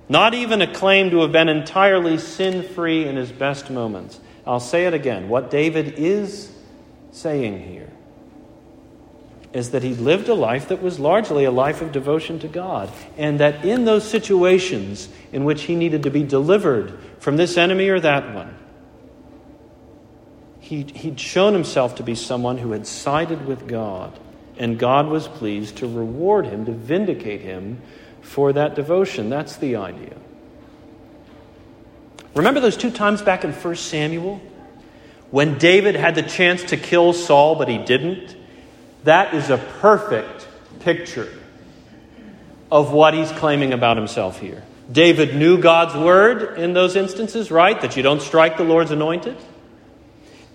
Not 0.10 0.34
even 0.34 0.62
a 0.62 0.72
claim 0.72 1.12
to 1.12 1.22
have 1.22 1.32
been 1.32 1.50
entirely 1.50 2.18
sin 2.18 2.64
free 2.64 3.08
in 3.08 3.16
his 3.16 3.32
best 3.32 3.70
moments. 3.70 4.20
I'll 4.46 4.60
say 4.60 4.86
it 4.86 4.94
again. 4.94 5.30
What 5.30 5.50
David 5.50 5.96
is 5.98 6.52
saying 7.12 7.64
here 7.68 7.93
is 9.54 9.70
that 9.70 9.84
he 9.84 9.94
lived 9.94 10.28
a 10.28 10.34
life 10.34 10.68
that 10.70 10.82
was 10.82 11.00
largely 11.00 11.46
a 11.46 11.52
life 11.52 11.82
of 11.82 11.92
devotion 11.92 12.40
to 12.40 12.48
God, 12.48 12.92
and 13.18 13.40
that 13.40 13.64
in 13.64 13.86
those 13.86 14.04
situations 14.08 15.08
in 15.32 15.46
which 15.46 15.64
he 15.64 15.76
needed 15.76 16.04
to 16.04 16.10
be 16.10 16.24
delivered 16.24 17.00
from 17.20 17.38
this 17.38 17.56
enemy 17.56 17.88
or 17.90 18.00
that 18.00 18.34
one, 18.34 18.58
he, 20.60 20.84
he'd 20.84 21.20
shown 21.20 21.54
himself 21.54 21.96
to 21.96 22.04
be 22.04 22.16
someone 22.16 22.58
who 22.58 22.72
had 22.72 22.88
sided 22.88 23.46
with 23.46 23.68
God, 23.68 24.18
and 24.58 24.80
God 24.80 25.08
was 25.08 25.28
pleased 25.28 25.78
to 25.78 25.88
reward 25.88 26.48
him, 26.48 26.66
to 26.66 26.72
vindicate 26.72 27.42
him 27.42 27.82
for 28.22 28.54
that 28.54 28.74
devotion. 28.74 29.30
That's 29.30 29.58
the 29.58 29.76
idea. 29.76 30.16
Remember 32.34 32.60
those 32.60 32.78
two 32.78 32.90
times 32.90 33.22
back 33.22 33.44
in 33.44 33.52
1 33.52 33.76
Samuel 33.76 34.42
when 35.30 35.58
David 35.58 35.96
had 35.96 36.16
the 36.16 36.24
chance 36.24 36.64
to 36.64 36.78
kill 36.78 37.14
Saul, 37.14 37.56
but 37.56 37.68
he 37.68 37.78
didn't? 37.78 38.36
That 39.04 39.34
is 39.34 39.50
a 39.50 39.58
perfect 39.58 40.48
picture 40.80 41.32
of 42.72 42.92
what 42.92 43.14
he's 43.14 43.32
claiming 43.34 43.74
about 43.74 43.98
himself 43.98 44.40
here. 44.40 44.64
David 44.92 45.36
knew 45.36 45.58
God's 45.60 45.96
word 45.96 46.58
in 46.58 46.74
those 46.74 46.96
instances, 46.96 47.52
right? 47.52 47.80
That 47.80 47.96
you 47.96 48.04
don't 48.04 48.22
strike 48.22 48.58
the 48.58 48.64
Lord's 48.64 48.92
anointed. 48.92 49.38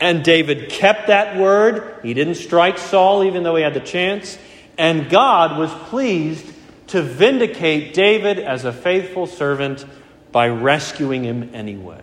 And 0.00 0.22
David 0.22 0.68
kept 0.70 1.08
that 1.08 1.36
word. 1.36 2.00
He 2.02 2.14
didn't 2.14 2.36
strike 2.36 2.78
Saul 2.78 3.24
even 3.24 3.42
though 3.42 3.56
he 3.56 3.62
had 3.62 3.74
the 3.74 3.80
chance. 3.80 4.38
And 4.76 5.10
God 5.10 5.58
was 5.58 5.72
pleased 5.88 6.46
to 6.88 7.02
vindicate 7.02 7.94
David 7.94 8.38
as 8.38 8.64
a 8.64 8.72
faithful 8.72 9.26
servant 9.26 9.84
by 10.30 10.48
rescuing 10.48 11.24
him 11.24 11.50
anyway. 11.52 12.02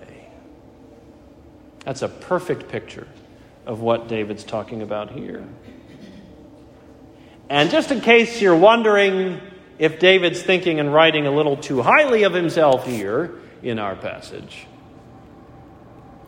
That's 1.85 2.01
a 2.01 2.09
perfect 2.09 2.69
picture 2.69 3.07
of 3.65 3.81
what 3.81 4.07
David's 4.07 4.43
talking 4.43 4.81
about 4.81 5.11
here. 5.11 5.45
And 7.49 7.69
just 7.69 7.91
in 7.91 8.01
case 8.01 8.41
you're 8.41 8.55
wondering 8.55 9.39
if 9.77 9.99
David's 9.99 10.41
thinking 10.41 10.79
and 10.79 10.93
writing 10.93 11.27
a 11.27 11.31
little 11.31 11.57
too 11.57 11.81
highly 11.81 12.23
of 12.23 12.33
himself 12.33 12.87
here 12.87 13.35
in 13.61 13.77
our 13.77 13.95
passage, 13.95 14.65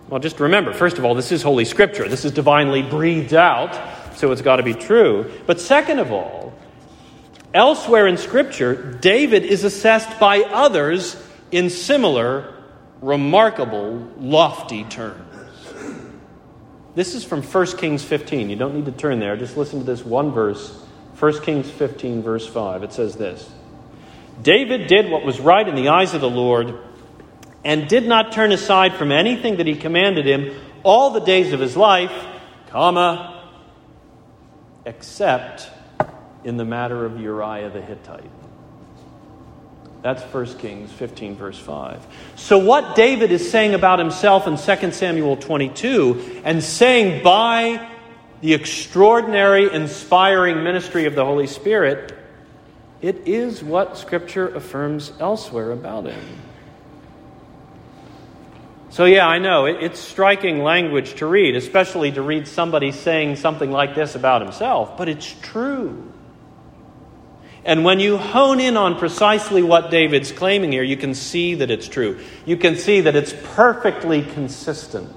well, 0.10 0.19
just 0.19 0.39
remember, 0.39 0.73
first 0.73 0.97
of 0.97 1.06
all, 1.06 1.15
this 1.15 1.32
is 1.32 1.41
Holy 1.41 1.65
Scripture. 1.65 2.08
This 2.08 2.23
is 2.23 2.32
divinely 2.32 2.82
breathed 2.82 3.34
out, 3.34 3.77
so 4.15 4.32
it's 4.32 4.41
got 4.41 4.58
to 4.58 4.63
be 4.63 4.73
true. 4.73 5.30
But 5.45 5.60
second 5.60 5.99
of 5.99 6.12
all, 6.13 6.53
elsewhere 7.53 8.08
in 8.08 8.15
Scripture, 8.15 8.93
David 9.01 9.43
is 9.43 9.65
assessed 9.65 10.17
by 10.17 10.43
others 10.43 11.21
in 11.51 11.69
similar, 11.69 12.53
remarkable, 13.01 14.08
lofty 14.17 14.86
terms. 14.86 15.23
This 16.95 17.13
is 17.13 17.25
from 17.25 17.43
1 17.43 17.77
Kings 17.77 18.03
15. 18.03 18.49
You 18.49 18.56
don't 18.56 18.75
need 18.75 18.86
to 18.86 18.91
turn 18.91 19.19
there. 19.19 19.36
Just 19.36 19.58
listen 19.58 19.80
to 19.80 19.86
this 19.86 20.06
one 20.06 20.32
verse 20.32 20.84
1 21.19 21.41
Kings 21.41 21.69
15, 21.69 22.21
verse 22.21 22.45
5. 22.47 22.84
It 22.84 22.93
says 22.93 23.15
this 23.15 23.49
David 24.41 24.88
did 24.88 25.10
what 25.10 25.25
was 25.25 25.39
right 25.39 25.67
in 25.67 25.75
the 25.75 25.89
eyes 25.89 26.13
of 26.13 26.21
the 26.21 26.30
Lord 26.30 26.77
and 27.65 27.88
did 27.88 28.08
not 28.08 28.32
turn 28.32 28.51
aside 28.51 28.93
from 28.93 29.12
anything 29.12 29.58
that 29.58 29.67
he 29.67 29.75
commanded 29.75 30.25
him 30.25 30.56
all 30.84 31.10
the 31.10 31.19
days 31.19 31.53
of 31.53 31.60
his 31.60 31.75
life, 31.75 32.13
comma, 32.69 33.51
except 34.86 35.69
in 36.43 36.56
the 36.58 36.65
matter 36.65 37.03
of 37.03 37.19
Uriah 37.19 37.69
the 37.69 37.82
Hittite. 37.82 38.32
That's 40.03 40.21
1 40.21 40.60
Kings 40.60 40.91
15, 40.91 41.36
verse 41.36 41.58
5. 41.58 42.06
So, 42.36 42.60
what 42.60 42.95
David 42.95 43.32
is 43.32 43.49
saying 43.49 43.73
about 43.73 43.97
himself 43.99 44.47
in 44.47 44.56
2 44.56 44.91
Samuel 44.91 45.36
22 45.36 46.41
and 46.45 46.63
saying 46.63 47.23
by 47.23 47.97
the 48.41 48.54
extraordinary, 48.54 49.71
inspiring 49.71 50.63
ministry 50.63 51.06
of 51.06 51.15
the 51.15 51.26
Holy 51.26 51.47
Spirit, 51.47 52.13
it 53.02 53.28
is 53.28 53.63
what 53.63 53.97
Scripture 53.97 54.54
affirms 54.56 55.12
elsewhere 55.19 55.71
about 55.71 56.06
him. 56.06 56.23
So, 58.89 59.06
yeah, 59.06 59.28
I 59.28 59.38
know 59.38 59.65
it's 59.65 60.00
striking 60.00 60.63
language 60.63 61.15
to 61.15 61.28
read, 61.28 61.56
especially 61.56 62.12
to 62.13 62.21
read 62.21 62.47
somebody 62.47 62.91
saying 62.91 63.36
something 63.36 63.71
like 63.71 63.93
this 63.93 64.15
about 64.15 64.41
himself, 64.41 64.97
but 64.97 65.10
it's 65.10 65.36
true. 65.41 66.12
And 67.63 67.84
when 67.84 68.00
you 68.00 68.17
hone 68.17 68.60
in 68.60 68.78
on 68.78 68.97
precisely 68.97 69.62
what 69.62 69.91
David's 69.91 70.32
claiming 70.32 70.71
here, 70.71 70.84
you 70.84 70.95
can 70.95 71.13
see 71.13 71.56
that 71.56 71.69
it's 71.69 71.88
true. 71.88 72.19
You 72.45 72.56
can 72.56 72.78
see 72.78 73.02
that 73.02 73.15
it's 73.15 73.34
perfectly 73.54 74.23
consistent 74.23 75.13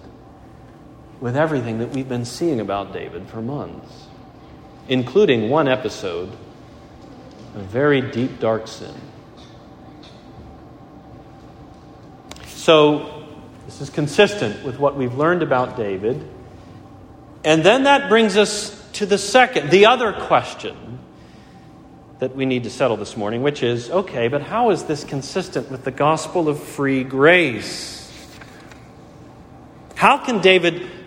with 1.21 1.37
everything 1.37 1.79
that 1.79 1.91
we've 1.91 2.09
been 2.09 2.25
seeing 2.25 2.61
about 2.61 2.93
David 2.93 3.29
for 3.29 3.43
months, 3.43 4.07
including 4.89 5.51
one 5.51 5.69
episode 5.69 6.31
of 7.55 7.63
very 7.67 8.01
deep, 8.01 8.41
dark 8.41 8.67
sin. 8.67 8.95
So, 12.47 13.27
this 13.67 13.81
is 13.81 13.91
consistent 13.91 14.65
with 14.65 14.79
what 14.79 14.97
we've 14.97 15.15
learned 15.15 15.43
about 15.43 15.77
David. 15.77 16.27
And 17.45 17.63
then 17.63 17.85
that 17.85 18.09
brings 18.09 18.37
us 18.37 18.77
to 18.95 19.07
the 19.07 19.19
second, 19.19 19.71
the 19.71 19.87
other 19.87 20.13
question 20.13 20.99
that 22.19 22.37
we 22.37 22.45
need 22.45 22.65
to 22.65 22.71
settle 22.71 22.97
this 22.97 23.17
morning, 23.17 23.43
which 23.43 23.63
is 23.63 23.91
okay, 23.91 24.29
but 24.29 24.43
how 24.43 24.71
is 24.71 24.85
this 24.85 25.05
consistent 25.05 25.71
with 25.71 25.85
the 25.85 25.91
gospel 25.91 26.49
of 26.49 26.63
free 26.63 27.03
grace? 27.03 27.97
How 29.95 30.19
can 30.19 30.41
David 30.41 31.00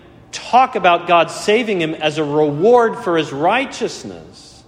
talk 0.53 0.75
about 0.75 1.07
God 1.07 1.31
saving 1.31 1.81
him 1.81 1.95
as 1.95 2.19
a 2.19 2.23
reward 2.23 3.03
for 3.03 3.17
his 3.17 3.33
righteousness 3.33 4.63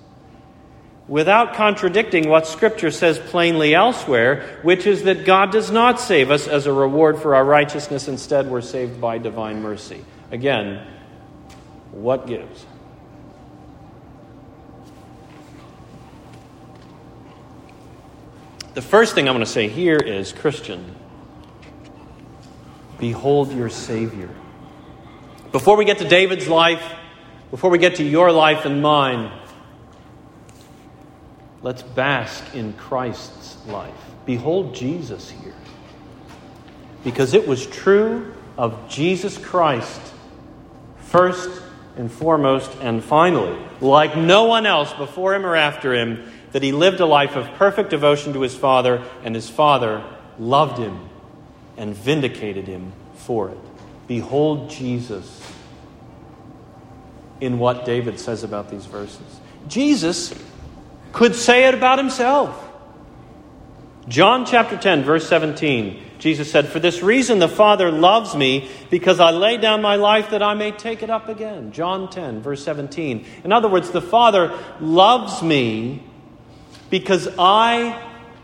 without 1.07 1.53
contradicting 1.53 2.27
what 2.27 2.47
Scripture 2.47 2.89
says 2.89 3.19
plainly 3.19 3.75
elsewhere, 3.75 4.59
which 4.63 4.87
is 4.87 5.03
that 5.03 5.25
God 5.25 5.51
does 5.51 5.69
not 5.69 5.99
save 5.99 6.31
us 6.31 6.47
as 6.47 6.65
a 6.65 6.73
reward 6.73 7.19
for 7.19 7.35
our 7.35 7.45
righteousness. 7.45 8.07
Instead, 8.07 8.49
we're 8.49 8.61
saved 8.61 8.99
by 8.99 9.19
divine 9.19 9.61
mercy. 9.61 10.03
Again, 10.31 10.83
what 11.91 12.25
gives? 12.25 12.65
The 18.73 18.81
first 18.81 19.13
thing 19.13 19.29
I'm 19.29 19.35
going 19.35 19.45
to 19.45 19.51
say 19.51 19.67
here 19.67 19.97
is 19.97 20.33
Christian, 20.33 20.95
behold 22.97 23.53
your 23.53 23.69
Savior. 23.69 24.31
Before 25.55 25.77
we 25.77 25.85
get 25.85 25.99
to 25.99 26.05
David's 26.09 26.49
life, 26.49 26.83
before 27.49 27.69
we 27.69 27.77
get 27.77 27.95
to 27.95 28.03
your 28.03 28.29
life 28.29 28.65
and 28.65 28.81
mine, 28.81 29.31
let's 31.61 31.81
bask 31.81 32.53
in 32.53 32.73
Christ's 32.73 33.65
life. 33.67 33.95
Behold 34.25 34.75
Jesus 34.75 35.29
here. 35.29 35.55
Because 37.05 37.33
it 37.33 37.47
was 37.47 37.65
true 37.67 38.33
of 38.57 38.89
Jesus 38.89 39.37
Christ, 39.37 40.01
first 40.97 41.61
and 41.95 42.11
foremost 42.11 42.69
and 42.81 43.01
finally, 43.01 43.57
like 43.79 44.17
no 44.17 44.43
one 44.43 44.65
else 44.65 44.91
before 44.91 45.33
him 45.35 45.45
or 45.45 45.55
after 45.55 45.93
him, 45.93 46.29
that 46.51 46.63
he 46.63 46.73
lived 46.73 46.99
a 46.99 47.05
life 47.05 47.37
of 47.37 47.47
perfect 47.53 47.91
devotion 47.91 48.33
to 48.33 48.41
his 48.41 48.53
Father, 48.53 49.05
and 49.23 49.33
his 49.33 49.49
Father 49.49 50.03
loved 50.37 50.79
him 50.79 50.99
and 51.77 51.95
vindicated 51.95 52.67
him 52.67 52.91
for 53.15 53.51
it. 53.51 53.57
Behold 54.07 54.69
Jesus 54.69 55.41
in 57.41 57.59
what 57.59 57.85
David 57.85 58.19
says 58.19 58.43
about 58.43 58.69
these 58.69 58.85
verses. 58.85 59.39
Jesus 59.67 60.33
could 61.11 61.35
say 61.35 61.67
it 61.67 61.73
about 61.73 61.97
himself. 61.97 62.61
John 64.07 64.45
chapter 64.45 64.77
10, 64.77 65.03
verse 65.03 65.27
17, 65.27 65.99
Jesus 66.19 66.51
said, 66.51 66.67
For 66.67 66.79
this 66.79 67.01
reason 67.01 67.39
the 67.39 67.47
Father 67.47 67.91
loves 67.91 68.35
me, 68.35 68.69
because 68.91 69.19
I 69.19 69.31
lay 69.31 69.57
down 69.57 69.81
my 69.81 69.95
life 69.95 70.29
that 70.29 70.43
I 70.43 70.53
may 70.53 70.71
take 70.71 71.01
it 71.01 71.09
up 71.09 71.27
again. 71.27 71.71
John 71.71 72.09
10, 72.09 72.41
verse 72.41 72.63
17. 72.63 73.25
In 73.43 73.51
other 73.51 73.67
words, 73.67 73.89
the 73.89 74.01
Father 74.01 74.57
loves 74.79 75.41
me 75.41 76.03
because 76.91 77.27
I 77.39 77.99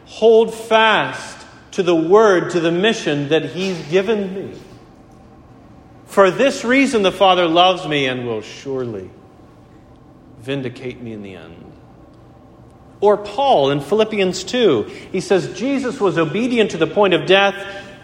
hold 0.05 0.53
fast 0.53 1.45
to 1.71 1.83
the 1.83 1.95
word, 1.95 2.49
to 2.51 2.59
the 2.59 2.71
mission 2.71 3.29
that 3.29 3.45
He's 3.45 3.77
given 3.89 4.33
me. 4.33 4.59
For 6.11 6.29
this 6.29 6.65
reason, 6.65 7.03
the 7.03 7.11
Father 7.11 7.47
loves 7.47 7.87
me 7.87 8.05
and 8.05 8.27
will 8.27 8.41
surely 8.41 9.09
vindicate 10.39 11.01
me 11.01 11.13
in 11.13 11.21
the 11.21 11.35
end. 11.35 11.71
Or 12.99 13.15
Paul 13.15 13.71
in 13.71 13.79
Philippians 13.79 14.43
2, 14.43 14.83
he 15.13 15.21
says, 15.21 15.57
Jesus 15.57 16.01
was 16.01 16.17
obedient 16.17 16.71
to 16.71 16.77
the 16.77 16.85
point 16.85 17.13
of 17.13 17.27
death, 17.27 17.55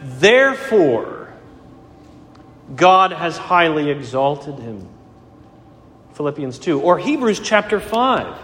therefore, 0.01 1.33
God 2.73 3.11
has 3.11 3.37
highly 3.37 3.89
exalted 3.89 4.57
him. 4.57 4.87
Philippians 6.13 6.59
2. 6.59 6.79
Or 6.79 6.97
Hebrews 6.97 7.41
chapter 7.41 7.81
5, 7.81 8.37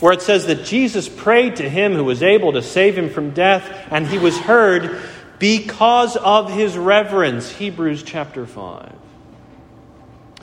where 0.00 0.14
it 0.14 0.22
says 0.22 0.46
that 0.46 0.64
Jesus 0.64 1.10
prayed 1.10 1.56
to 1.56 1.68
him 1.68 1.92
who 1.92 2.04
was 2.04 2.22
able 2.22 2.54
to 2.54 2.62
save 2.62 2.96
him 2.96 3.10
from 3.10 3.32
death, 3.32 3.70
and 3.90 4.06
he 4.06 4.16
was 4.16 4.38
heard 4.38 4.98
because 5.42 6.14
of 6.14 6.52
his 6.52 6.78
reverence. 6.78 7.50
Hebrews 7.50 8.04
chapter 8.04 8.46
5. 8.46 8.92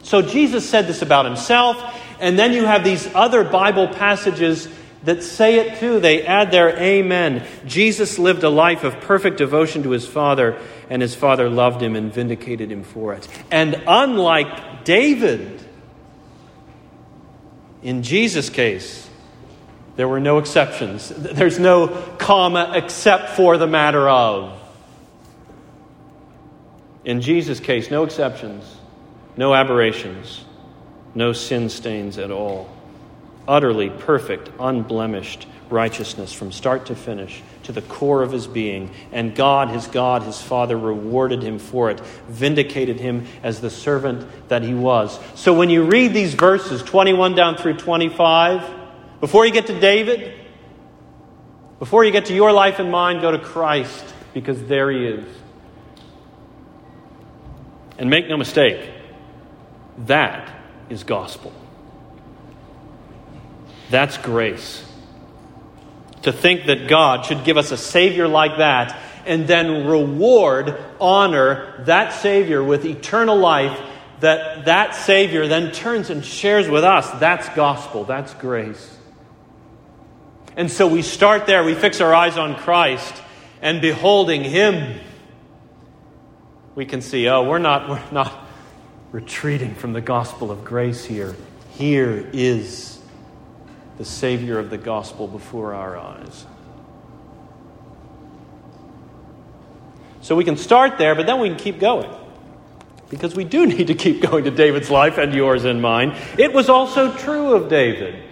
So 0.02 0.22
Jesus 0.22 0.70
said 0.70 0.88
this 0.88 1.02
about 1.02 1.24
himself, 1.24 1.82
and 2.20 2.38
then 2.38 2.52
you 2.52 2.66
have 2.66 2.84
these 2.84 3.08
other 3.16 3.46
Bible 3.46 3.88
passages 3.88 4.68
that 5.06 5.24
say 5.24 5.60
it 5.60 5.80
too. 5.80 6.02
They 6.02 6.26
add 6.26 6.52
their 6.52 6.78
amen. 6.78 7.48
Jesus 7.66 8.20
lived 8.20 8.44
a 8.44 8.50
life 8.50 8.84
of 8.84 9.00
perfect 9.00 9.38
devotion 9.38 9.84
to 9.84 9.92
his 9.92 10.06
Father, 10.06 10.60
and 10.90 11.02
his 11.02 11.16
Father 11.16 11.50
loved 11.50 11.82
him 11.82 11.96
and 11.96 12.14
vindicated 12.14 12.70
him 12.70 12.84
for 12.84 13.14
it. 13.14 13.26
And 13.50 13.82
unlike 13.88 14.84
David, 14.84 15.62
in 17.82 18.04
Jesus' 18.04 18.50
case, 18.50 19.10
there 19.96 20.10
were 20.10 20.20
no 20.20 20.40
exceptions. 20.40 21.08
There's 21.08 21.58
no 21.58 21.88
comma 22.18 22.74
except 22.76 23.30
for 23.30 23.58
the 23.58 23.68
matter 23.68 24.10
of. 24.10 24.59
In 27.10 27.22
Jesus' 27.22 27.60
case, 27.60 27.90
no 27.90 28.04
exceptions, 28.04 28.64
no 29.36 29.56
aberrations, 29.56 30.46
no 31.16 31.34
sin 31.34 31.70
stains 31.70 32.20
at 32.20 32.30
all. 32.30 32.70
Utterly 33.48 33.90
perfect, 33.90 34.52
unblemished 34.60 35.48
righteousness 35.72 36.32
from 36.32 36.52
start 36.52 36.86
to 36.86 36.96
finish 36.96 37.42
to 37.64 37.72
the 37.72 37.82
core 37.82 38.22
of 38.22 38.32
his 38.32 38.46
being. 38.46 38.92
And 39.12 39.34
God, 39.34 39.70
his 39.70 39.88
God, 39.88 40.22
his 40.22 40.40
Father, 40.40 40.78
rewarded 40.78 41.42
him 41.42 41.58
for 41.58 41.90
it, 41.90 42.00
vindicated 42.28 43.00
him 43.00 43.26
as 43.42 43.60
the 43.60 43.72
servant 43.72 44.28
that 44.50 44.62
he 44.62 44.76
was. 44.76 45.20
So 45.34 45.56
when 45.56 45.72
you 45.72 45.86
read 45.86 46.14
these 46.14 46.36
verses, 46.36 46.84
21 46.84 47.34
down 47.34 47.58
through 47.58 47.78
25, 47.78 48.70
before 49.20 49.48
you 49.48 49.52
get 49.52 49.66
to 49.66 49.80
David, 49.80 50.32
before 51.80 52.06
you 52.06 52.12
get 52.12 52.26
to 52.26 52.36
your 52.36 52.52
life 52.52 52.78
and 52.78 52.92
mine, 52.92 53.20
go 53.20 53.32
to 53.32 53.40
Christ, 53.40 54.06
because 54.36 54.64
there 54.66 54.92
he 54.92 55.08
is. 55.08 55.39
And 58.00 58.10
make 58.10 58.28
no 58.28 58.38
mistake, 58.38 58.90
that 60.06 60.52
is 60.90 61.04
gospel. 61.04 61.52
That's 63.90 64.18
grace. 64.18 64.86
To 66.24 66.34
think 66.34 66.66
that 66.66 66.88
God 66.88 67.26
should 67.26 67.44
give 67.44 67.58
us 67.58 67.72
a 67.72 67.78
Savior 67.78 68.28
like 68.28 68.58
that 68.58 68.98
and 69.26 69.48
then 69.48 69.86
reward, 69.86 70.78
honor 71.00 71.84
that 71.86 72.14
Savior 72.14 72.64
with 72.64 72.86
eternal 72.86 73.38
life, 73.38 73.80
that 74.22 74.66
that 74.66 74.96
Savior 74.96 75.48
then 75.48 75.72
turns 75.72 76.10
and 76.10 76.26
shares 76.26 76.68
with 76.68 76.84
us. 76.84 77.10
That's 77.20 77.48
gospel. 77.50 78.04
That's 78.06 78.34
grace. 78.34 78.98
And 80.56 80.70
so 80.70 80.88
we 80.88 81.02
start 81.02 81.46
there. 81.46 81.64
We 81.64 81.76
fix 81.76 82.02
our 82.02 82.14
eyes 82.14 82.38
on 82.38 82.56
Christ 82.56 83.14
and 83.62 83.82
beholding 83.82 84.44
Him, 84.44 85.00
we 86.76 86.86
can 86.86 87.02
see, 87.02 87.28
oh, 87.28 87.44
we're 87.44 87.58
not, 87.60 87.90
we're 87.90 88.12
not 88.12 88.34
retreating 89.12 89.76
from 89.76 89.94
the 89.94 90.02
gospel 90.02 90.52
of 90.52 90.64
grace 90.64 91.04
here. 91.04 91.36
Here 91.72 92.30
is 92.34 93.00
the 93.98 94.06
Savior 94.06 94.60
of 94.60 94.70
the 94.70 94.78
gospel 94.78 95.28
before 95.28 95.74
our 95.74 95.98
eyes. 95.98 96.46
So 100.22 100.36
we 100.36 100.44
can 100.44 100.58
start 100.58 100.98
there, 100.98 101.16
but 101.16 101.26
then 101.26 101.40
we 101.40 101.50
can 101.50 101.58
keep 101.58 101.80
going. 101.80 102.10
Because 103.10 103.36
we 103.36 103.44
do 103.44 103.66
need 103.66 103.88
to 103.88 103.96
keep 103.96 104.22
going 104.22 104.44
to 104.44 104.52
David's 104.52 104.90
life 104.90 105.18
and 105.18 105.34
yours 105.34 105.66
and 105.66 105.82
mine. 105.82 106.16
It 106.38 106.54
was 106.54 106.70
also 106.70 107.16
true 107.16 107.54
of 107.54 107.70
David. 107.70 108.24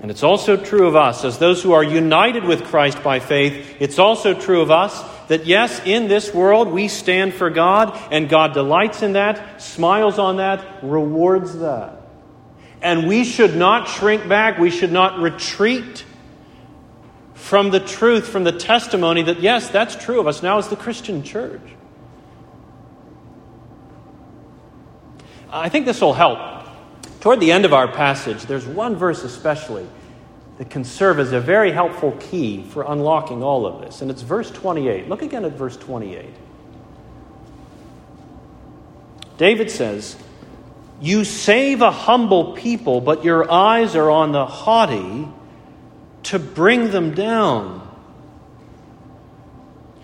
And 0.00 0.10
it's 0.10 0.22
also 0.22 0.56
true 0.56 0.86
of 0.86 0.96
us, 0.96 1.24
as 1.24 1.38
those 1.38 1.62
who 1.62 1.72
are 1.72 1.84
united 1.84 2.44
with 2.44 2.64
Christ 2.64 3.02
by 3.02 3.20
faith, 3.20 3.76
it's 3.80 3.98
also 3.98 4.32
true 4.32 4.62
of 4.62 4.70
us 4.70 5.04
that 5.30 5.46
yes, 5.46 5.80
in 5.84 6.08
this 6.08 6.34
world 6.34 6.72
we 6.72 6.88
stand 6.88 7.32
for 7.32 7.50
God, 7.50 7.96
and 8.10 8.28
God 8.28 8.52
delights 8.52 9.00
in 9.00 9.12
that, 9.12 9.62
smiles 9.62 10.18
on 10.18 10.38
that, 10.38 10.82
rewards 10.82 11.60
that. 11.60 12.02
And 12.82 13.06
we 13.06 13.22
should 13.22 13.54
not 13.54 13.86
shrink 13.86 14.28
back, 14.28 14.58
we 14.58 14.72
should 14.72 14.90
not 14.90 15.20
retreat 15.20 16.04
from 17.34 17.70
the 17.70 17.78
truth, 17.78 18.26
from 18.26 18.42
the 18.42 18.50
testimony 18.50 19.22
that, 19.22 19.38
yes, 19.40 19.70
that's 19.70 19.94
true 19.94 20.18
of 20.18 20.26
us 20.26 20.42
now 20.42 20.58
as 20.58 20.66
the 20.66 20.74
Christian 20.74 21.22
church. 21.22 21.62
I 25.48 25.68
think 25.68 25.86
this 25.86 26.00
will 26.00 26.12
help. 26.12 26.40
Toward 27.20 27.38
the 27.38 27.52
end 27.52 27.64
of 27.64 27.72
our 27.72 27.86
passage, 27.86 28.42
there's 28.46 28.66
one 28.66 28.96
verse 28.96 29.22
especially 29.22 29.86
that 30.60 30.68
can 30.68 30.84
serve 30.84 31.18
as 31.18 31.32
a 31.32 31.40
very 31.40 31.72
helpful 31.72 32.12
key 32.20 32.62
for 32.62 32.84
unlocking 32.86 33.42
all 33.42 33.64
of 33.64 33.80
this, 33.80 34.02
and 34.02 34.10
it's 34.10 34.20
verse 34.20 34.50
28. 34.50 35.08
Look 35.08 35.22
again 35.22 35.46
at 35.46 35.52
verse 35.52 35.74
28. 35.74 36.26
David 39.38 39.70
says, 39.70 40.18
you 41.00 41.24
save 41.24 41.80
a 41.80 41.90
humble 41.90 42.52
people, 42.52 43.00
but 43.00 43.24
your 43.24 43.50
eyes 43.50 43.96
are 43.96 44.10
on 44.10 44.32
the 44.32 44.44
haughty 44.44 45.26
to 46.24 46.38
bring 46.38 46.90
them 46.90 47.14
down. 47.14 47.88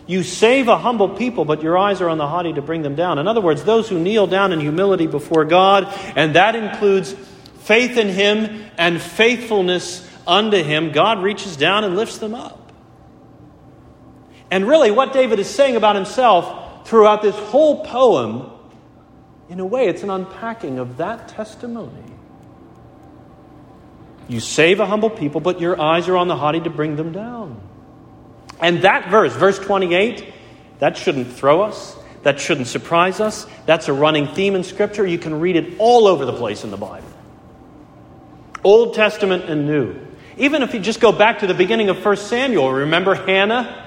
You 0.07 0.23
save 0.23 0.69
a 0.69 0.79
humble 0.79 1.11
people, 1.11 1.45
but 1.45 1.63
your 1.63 1.77
eyes 1.77 2.01
are 2.01 2.09
on 2.09 2.17
the 2.17 2.27
haughty 2.27 2.55
to 2.55 2.63
bring 2.63 2.81
them 2.81 2.95
down. 2.95 3.19
In 3.19 3.29
other 3.29 3.43
words, 3.43 3.63
those 3.63 3.91
who 3.91 3.99
kneel 3.99 4.27
down 4.27 4.55
in 4.55 4.61
humility 4.61 5.07
before 5.07 5.45
God, 5.45 5.87
and 6.17 6.35
that 6.35 6.57
includes 6.57 7.13
faith 7.59 7.99
in 7.99 8.09
Him 8.09 8.71
and 8.79 9.03
faithfulness 9.03 10.07
unto 10.27 10.63
Him, 10.63 10.93
God 10.93 11.23
reaches 11.23 11.57
down 11.57 11.85
and 11.85 11.97
lifts 11.97 12.19
them 12.19 12.35
up. 12.35 12.73
And 14.51 14.67
really, 14.67 14.91
what 14.91 15.13
David 15.13 15.39
is 15.39 15.49
saying 15.49 15.77
about 15.77 15.97
himself 15.97 16.89
throughout 16.89 17.23
this 17.23 17.35
whole 17.35 17.85
poem 17.85 18.51
in 19.49 19.61
a 19.61 19.67
way, 19.67 19.87
it's 19.87 20.03
an 20.03 20.11
unpacking 20.11 20.79
of 20.79 20.97
that 20.97 21.29
testimony. 21.29 22.03
You 24.29 24.41
save 24.41 24.81
a 24.81 24.87
humble 24.87 25.11
people, 25.11 25.41
but 25.41 25.61
your 25.61 25.81
eyes 25.81 26.09
are 26.09 26.17
on 26.17 26.27
the 26.27 26.37
haughty 26.37 26.61
to 26.61 26.71
bring 26.71 26.97
them 26.97 27.13
down. 27.13 27.61
And 28.61 28.83
that 28.83 29.09
verse, 29.09 29.33
verse 29.35 29.59
28, 29.59 30.33
that 30.79 30.97
shouldn't 30.97 31.33
throw 31.33 31.63
us. 31.63 31.97
That 32.23 32.41
shouldn't 32.41 32.67
surprise 32.67 33.21
us. 33.21 33.47
That's 33.67 33.87
a 33.87 33.93
running 33.93 34.27
theme 34.27 34.57
in 34.57 34.65
Scripture. 34.65 35.07
You 35.07 35.19
can 35.19 35.39
read 35.39 35.55
it 35.55 35.75
all 35.79 36.09
over 36.09 36.25
the 36.25 36.33
place 36.33 36.65
in 36.65 36.71
the 36.71 36.77
Bible 36.77 37.07
Old 38.65 38.95
Testament 38.95 39.45
and 39.45 39.67
New. 39.67 40.06
Even 40.37 40.63
if 40.63 40.75
you 40.75 40.81
just 40.81 41.01
go 41.01 41.13
back 41.13 41.39
to 41.39 41.47
the 41.47 41.55
beginning 41.55 41.89
of 41.89 42.05
1 42.05 42.17
Samuel, 42.17 42.71
remember 42.71 43.15
Hannah 43.15 43.85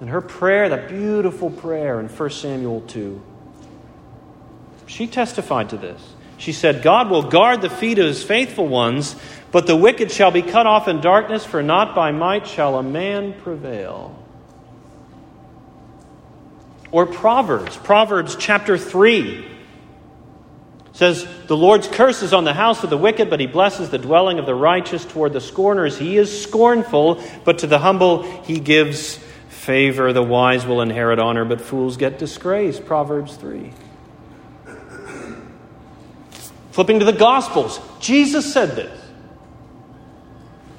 and 0.00 0.10
her 0.10 0.20
prayer, 0.20 0.68
that 0.68 0.88
beautiful 0.88 1.50
prayer 1.50 1.98
in 1.98 2.08
1 2.08 2.30
Samuel 2.30 2.82
2. 2.82 3.20
She 4.86 5.06
testified 5.06 5.70
to 5.70 5.76
this. 5.76 6.00
She 6.36 6.52
said, 6.52 6.82
God 6.82 7.10
will 7.10 7.22
guard 7.22 7.62
the 7.62 7.70
feet 7.70 7.98
of 7.98 8.06
his 8.06 8.22
faithful 8.22 8.68
ones, 8.68 9.16
but 9.50 9.66
the 9.66 9.76
wicked 9.76 10.12
shall 10.12 10.30
be 10.30 10.42
cut 10.42 10.66
off 10.66 10.86
in 10.86 11.00
darkness, 11.00 11.44
for 11.44 11.62
not 11.62 11.94
by 11.94 12.12
might 12.12 12.46
shall 12.46 12.78
a 12.78 12.82
man 12.82 13.32
prevail. 13.32 14.14
Or 16.92 17.06
Proverbs, 17.06 17.76
Proverbs 17.76 18.36
chapter 18.36 18.78
3 18.78 19.57
says, 20.98 21.28
The 21.46 21.56
Lord's 21.56 21.86
curse 21.86 22.22
is 22.24 22.32
on 22.32 22.42
the 22.42 22.52
house 22.52 22.82
of 22.82 22.90
the 22.90 22.98
wicked, 22.98 23.30
but 23.30 23.38
he 23.38 23.46
blesses 23.46 23.88
the 23.88 23.98
dwelling 23.98 24.40
of 24.40 24.46
the 24.46 24.54
righteous 24.54 25.04
toward 25.04 25.32
the 25.32 25.40
scorners. 25.40 25.96
He 25.96 26.16
is 26.16 26.42
scornful, 26.42 27.22
but 27.44 27.60
to 27.60 27.68
the 27.68 27.78
humble 27.78 28.24
he 28.42 28.58
gives 28.58 29.14
favor. 29.48 30.12
The 30.12 30.24
wise 30.24 30.66
will 30.66 30.82
inherit 30.82 31.20
honor, 31.20 31.44
but 31.44 31.60
fools 31.60 31.96
get 31.96 32.18
disgrace. 32.18 32.80
Proverbs 32.80 33.36
3. 33.36 33.72
Flipping 36.72 36.98
to 36.98 37.04
the 37.04 37.12
Gospels, 37.12 37.80
Jesus 38.00 38.52
said 38.52 38.70
this. 38.74 39.00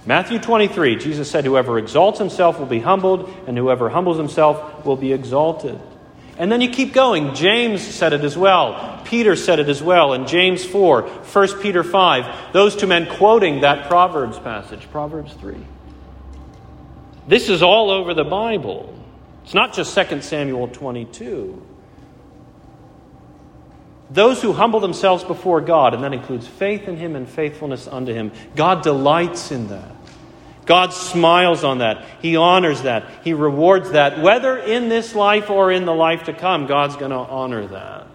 Matthew 0.06 0.40
23, 0.40 0.98
Jesus 0.98 1.32
said, 1.32 1.46
Whoever 1.46 1.78
exalts 1.78 2.20
himself 2.20 2.60
will 2.60 2.66
be 2.66 2.80
humbled, 2.82 3.34
and 3.48 3.58
whoever 3.58 3.88
humbles 3.88 4.18
himself 4.18 4.84
will 4.86 4.98
be 4.98 5.14
exalted. 5.14 5.80
And 6.40 6.50
then 6.50 6.62
you 6.62 6.70
keep 6.70 6.94
going. 6.94 7.36
James 7.36 7.82
said 7.82 8.14
it 8.14 8.24
as 8.24 8.38
well. 8.38 9.02
Peter 9.04 9.36
said 9.36 9.60
it 9.60 9.68
as 9.68 9.84
well 9.84 10.14
in 10.14 10.26
James 10.26 10.64
4, 10.64 11.02
1 11.02 11.62
Peter 11.62 11.84
5. 11.84 12.54
Those 12.54 12.78
two 12.78 12.88
men 12.88 13.14
quoting 13.18 13.62
that 13.62 13.90
Proverbs 13.90 14.40
passage, 14.40 14.90
Proverbs 14.90 15.34
3. 15.34 15.58
This 17.28 17.50
is 17.50 17.62
all 17.62 17.92
over 17.92 18.14
the 18.14 18.24
Bible. 18.24 18.96
It's 19.44 19.54
not 19.54 19.74
just 19.74 19.94
2 19.94 20.22
Samuel 20.22 20.70
22. 20.70 21.62
Those 24.12 24.42
who 24.42 24.54
humble 24.54 24.80
themselves 24.80 25.24
before 25.24 25.60
God, 25.60 25.94
and 25.94 26.04
that 26.04 26.14
includes 26.14 26.48
faith 26.48 26.88
in 26.88 26.96
Him 26.96 27.16
and 27.16 27.28
faithfulness 27.28 27.88
unto 27.88 28.14
Him, 28.14 28.32
God 28.56 28.82
delights 28.82 29.52
in 29.52 29.68
that. 29.68 29.99
God 30.70 30.94
smiles 30.94 31.64
on 31.64 31.80
that. 31.80 32.06
He 32.22 32.38
honors 32.38 32.84
that. 32.84 33.24
He 33.24 33.34
rewards 33.34 33.90
that. 33.94 34.22
Whether 34.22 34.56
in 34.56 34.88
this 34.88 35.16
life 35.16 35.50
or 35.50 35.72
in 35.72 35.86
the 35.86 35.96
life 35.96 36.26
to 36.26 36.34
come, 36.34 36.68
God's 36.68 36.96
going 36.96 37.10
to 37.10 37.18
honor 37.18 37.66
that. 37.66 38.06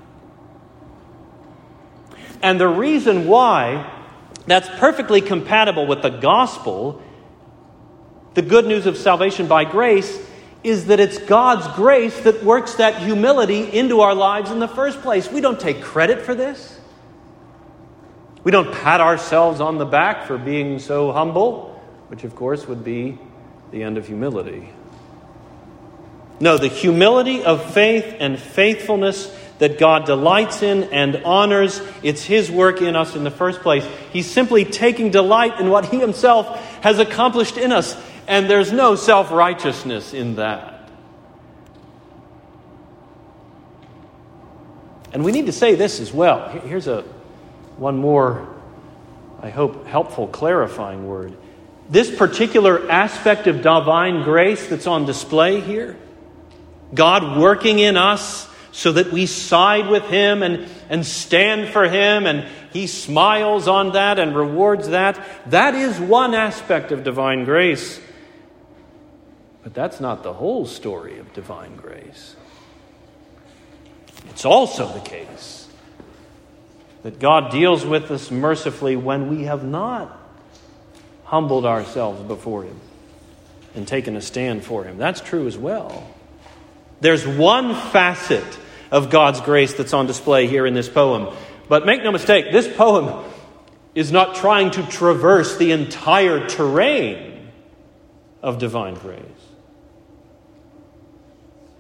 And 2.41 2.61
the 2.61 2.69
reason 2.69 3.27
why 3.27 3.91
that's 4.47 4.69
perfectly 4.79 5.21
compatible 5.21 5.89
with 5.89 6.03
the 6.03 6.11
gospel, 6.11 7.03
the 8.35 8.43
good 8.43 8.67
news 8.67 8.87
of 8.87 8.97
salvation 8.97 9.49
by 9.49 9.65
grace, 9.65 10.17
is 10.63 10.87
that 10.87 11.01
it's 11.01 11.19
God's 11.19 11.67
grace 11.75 12.21
that 12.21 12.45
works 12.45 12.75
that 12.77 13.03
humility 13.03 13.65
into 13.65 14.01
our 14.01 14.15
lives 14.15 14.53
in 14.53 14.61
the 14.61 14.69
first 14.69 15.03
place. 15.03 15.29
We 15.29 15.41
don't 15.41 15.59
take 15.59 15.83
credit 15.83 16.23
for 16.23 16.37
this. 16.37 16.79
We 18.45 18.53
don't 18.53 18.73
pat 18.73 19.01
ourselves 19.01 19.61
on 19.61 19.79
the 19.79 19.87
back 19.87 20.29
for 20.29 20.39
being 20.39 20.79
so 20.79 21.11
humble 21.11 21.74
which 22.15 22.23
of 22.23 22.37
course 22.37 22.69
would 22.69 22.85
be 22.85 23.19
the 23.73 23.83
end 23.83 23.99
of 23.99 24.07
humility. 24.07 24.71
No, 26.39 26.57
the 26.57 26.69
humility 26.69 27.43
of 27.43 27.75
faith 27.75 28.15
and 28.21 28.39
faithfulness 28.39 29.37
that 29.59 29.81
God 29.81 30.05
delights 30.05 30.63
in 30.63 30.85
and 30.93 31.17
honors, 31.25 31.83
it's 32.05 32.23
His 32.23 32.53
work 32.53 32.81
in 32.81 32.95
us 32.95 33.17
in 33.17 33.25
the 33.25 33.33
first 33.33 33.63
place. 33.63 33.85
He's 34.13 34.31
simply 34.31 34.65
taking 34.65 35.11
delight 35.11 35.59
in 35.59 35.71
what 35.71 35.87
He 35.87 35.99
Himself 35.99 36.57
has 36.85 37.01
accomplished 37.01 37.59
in 37.59 37.73
us, 37.73 38.01
and 38.29 38.49
there's 38.49 38.71
no 38.71 38.95
self 38.95 39.33
righteousness 39.33 40.15
in 40.15 40.37
that. 40.37 40.89
And 45.13 45.25
we 45.25 45.33
need 45.33 45.47
to 45.47 45.53
say 45.53 45.75
this 45.75 45.99
as 45.99 46.13
well. 46.13 46.49
Here's 46.49 46.87
a 46.87 47.03
one 47.77 47.97
more, 47.97 48.55
I 49.43 49.51
hope, 49.51 49.89
helpful 49.89 50.29
clarifying 50.29 51.09
word 51.09 51.37
this 51.89 52.15
particular 52.15 52.91
aspect 52.91 53.47
of 53.47 53.63
divine 53.63 54.23
grace 54.23 54.67
that's 54.69 54.87
on 54.87 55.07
display 55.07 55.61
here, 55.61 55.97
God 56.95 57.39
working 57.39 57.79
in 57.79 57.97
us 57.97 58.49
so 58.73 58.93
that 58.93 59.13
we 59.13 59.27
side 59.27 59.89
with 59.89 60.05
Him 60.05 60.43
and, 60.43 60.69
and 60.89 61.07
stand 61.07 61.69
for 61.69 61.85
Him, 61.85 62.27
and 62.27 62.49
He 62.73 62.87
smiles 62.87 63.69
on 63.69 63.93
that 63.93 64.19
and 64.19 64.35
rewards 64.35 64.89
that, 64.89 65.25
that 65.47 65.75
is 65.75 66.01
one 66.01 66.35
aspect 66.35 66.91
of 66.91 67.05
divine 67.05 67.45
grace. 67.45 68.01
But 69.63 69.75
that's 69.75 70.01
not 70.01 70.23
the 70.23 70.33
whole 70.33 70.67
story 70.67 71.19
of 71.19 71.33
divine 71.33 71.77
grace. 71.77 72.35
It's 74.31 74.45
also 74.45 74.93
the 74.93 75.01
case 75.01 75.69
that 77.03 77.19
God 77.19 77.53
deals 77.53 77.85
with 77.85 78.11
us 78.11 78.31
mercifully 78.31 78.97
when 78.97 79.29
we 79.29 79.45
have 79.45 79.63
not 79.63 80.24
humbled 81.25 81.67
ourselves 81.67 82.23
before 82.23 82.65
Him 82.65 82.81
and 83.75 83.89
taken 83.89 84.17
a 84.17 84.21
stand 84.21 84.65
for 84.65 84.85
Him. 84.85 84.99
That's 84.99 85.21
true 85.21 85.47
as 85.47 85.59
well. 85.59 86.07
There's 87.01 87.27
one 87.27 87.75
facet 87.75 88.45
of 88.91 89.11
God's 89.11 89.41
grace 89.41 89.75
that's 89.75 89.93
on 89.93 90.07
display 90.07 90.47
here 90.47 90.67
in 90.67 90.75
this 90.75 90.89
poem. 90.89 91.35
But 91.69 91.87
make 91.87 92.03
no 92.03 92.13
mistake, 92.13 92.53
this 92.53 92.69
poem 92.77 93.25
is 93.95 94.13
not 94.13 94.37
trying 94.37 94.71
to 94.73 94.83
traverse 94.87 95.57
the 95.57 95.73
entire 95.73 96.47
terrain 96.49 97.51
of 98.43 98.59
divine 98.59 98.95
grace. 98.95 99.21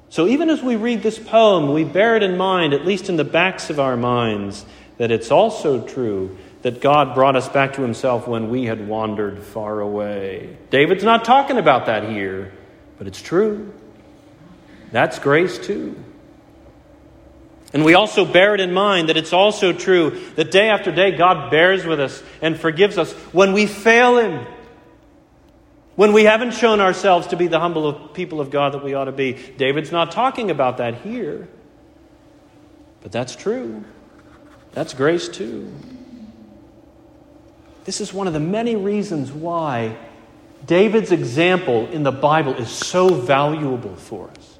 So 0.09 0.27
even 0.29 0.49
as 0.49 0.63
we 0.63 0.77
read 0.77 1.03
this 1.03 1.19
poem, 1.19 1.73
we 1.73 1.85
bear 1.85 2.17
it 2.17 2.23
in 2.23 2.37
mind, 2.37 2.73
at 2.73 2.85
least 2.87 3.09
in 3.09 3.17
the 3.17 3.25
backs 3.25 3.69
of 3.69 3.81
our 3.81 3.97
minds, 3.97 4.65
that 4.97 5.11
it's 5.11 5.31
also 5.33 5.85
true 5.87 6.39
that 6.65 6.81
God 6.81 7.15
brought 7.15 7.37
us 7.37 7.47
back 7.47 7.75
to 7.75 7.83
himself 7.83 8.27
when 8.27 8.49
we 8.49 8.65
had 8.65 8.89
wandered 8.89 9.43
far 9.43 9.81
away. 9.81 10.57
David's 10.71 11.05
not 11.05 11.23
talking 11.23 11.59
about 11.59 11.87
that 11.87 12.09
here, 12.09 12.55
but 12.97 13.07
it's 13.07 13.21
true. 13.21 13.71
That's 14.91 15.19
grace 15.19 15.59
too. 15.59 15.95
And 17.75 17.85
we 17.85 17.93
also 17.93 18.25
bear 18.25 18.55
it 18.55 18.62
in 18.62 18.73
mind 18.73 19.11
that 19.11 19.19
it's 19.19 19.35
also 19.35 19.75
true 19.75 20.19
that 20.37 20.51
day 20.51 20.71
after 20.71 20.91
day 20.91 21.11
God 21.11 21.51
bears 21.51 21.85
with 21.85 22.01
us 22.01 22.23
and 22.41 22.59
forgives 22.59 22.97
us 22.97 23.12
when 23.35 23.53
we 23.53 23.67
fail 23.67 24.17
Him. 24.17 24.47
When 25.97 26.15
we 26.15 26.25
haven't 26.25 26.55
shown 26.55 26.81
ourselves 26.81 27.27
to 27.27 27.37
be 27.37 27.47
the 27.47 27.61
humble 27.61 27.93
people 27.93 28.41
of 28.41 28.51
God 28.51 28.73
that 28.73 28.83
we 28.83 28.95
ought 28.95 29.05
to 29.05 29.12
be. 29.12 29.35
David's 29.59 29.93
not 29.93 30.12
talking 30.12 30.51
about 30.51 30.79
that 30.79 31.03
here. 31.03 31.47
But 33.03 33.12
that's 33.12 33.37
true. 33.37 33.85
That's 34.73 34.95
grace 34.95 35.29
too. 35.29 35.71
This 37.85 38.01
is 38.01 38.12
one 38.12 38.26
of 38.26 38.32
the 38.32 38.41
many 38.41 38.76
reasons 38.76 39.30
why 39.30 39.97
David's 40.66 41.12
example 41.12 41.87
in 41.91 42.03
the 42.03 42.12
Bible 42.12 42.55
is 42.55 42.70
so 42.70 43.09
valuable 43.09 43.95
for 43.97 44.30
us. 44.30 44.59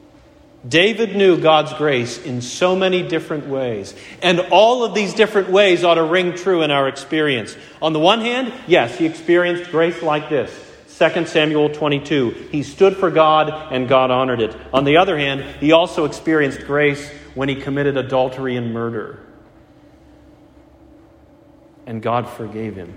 David 0.67 1.15
knew 1.15 1.39
God's 1.39 1.73
grace 1.75 2.19
in 2.19 2.41
so 2.41 2.75
many 2.75 3.07
different 3.07 3.47
ways. 3.47 3.95
And 4.23 4.41
all 4.51 4.85
of 4.85 4.95
these 4.95 5.13
different 5.13 5.51
ways 5.51 5.85
ought 5.85 5.95
to 5.95 6.05
ring 6.05 6.35
true 6.35 6.63
in 6.63 6.71
our 6.71 6.89
experience. 6.89 7.55
On 7.83 7.93
the 7.93 8.01
one 8.01 8.21
hand, 8.21 8.53
yes, 8.67 8.97
he 8.97 9.05
experienced 9.05 9.71
grace 9.71 10.03
like 10.03 10.31
this 10.31 10.51
2 10.99 11.27
Samuel 11.27 11.69
22. 11.71 12.49
He 12.51 12.63
stood 12.63 12.97
for 12.97 13.11
God 13.11 13.73
and 13.73 13.89
God 13.89 14.11
honored 14.11 14.41
it. 14.41 14.57
On 14.73 14.85
the 14.85 14.97
other 14.99 15.19
hand, 15.19 15.43
he 15.61 15.73
also 15.73 16.07
experienced 16.07 16.61
grace 16.67 17.11
when 17.35 17.49
he 17.49 17.57
committed 17.57 17.97
adultery 17.97 18.57
and 18.57 18.73
murder. 18.73 19.21
And 21.87 22.01
God 22.01 22.27
forgave 22.27 22.75
him 22.77 22.95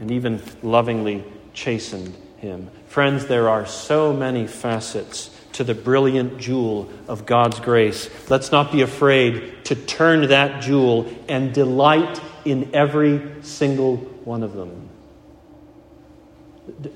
and 0.00 0.10
even 0.10 0.42
lovingly 0.62 1.22
chastened 1.52 2.16
him. 2.38 2.70
Friends, 2.86 3.26
there 3.26 3.48
are 3.48 3.66
so 3.66 4.12
many 4.12 4.46
facets 4.46 5.30
to 5.52 5.62
the 5.62 5.74
brilliant 5.74 6.38
jewel 6.38 6.88
of 7.06 7.26
God's 7.26 7.60
grace. 7.60 8.08
Let's 8.30 8.50
not 8.50 8.72
be 8.72 8.82
afraid 8.82 9.64
to 9.66 9.74
turn 9.74 10.28
that 10.28 10.62
jewel 10.62 11.06
and 11.28 11.52
delight 11.52 12.20
in 12.44 12.74
every 12.74 13.42
single 13.42 13.98
one 14.24 14.42
of 14.42 14.54
them. 14.54 14.88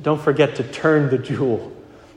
Don't 0.02 0.20
forget 0.20 0.56
to 0.56 0.62
turn 0.62 1.10
the 1.10 1.18
jewel. 1.18 1.72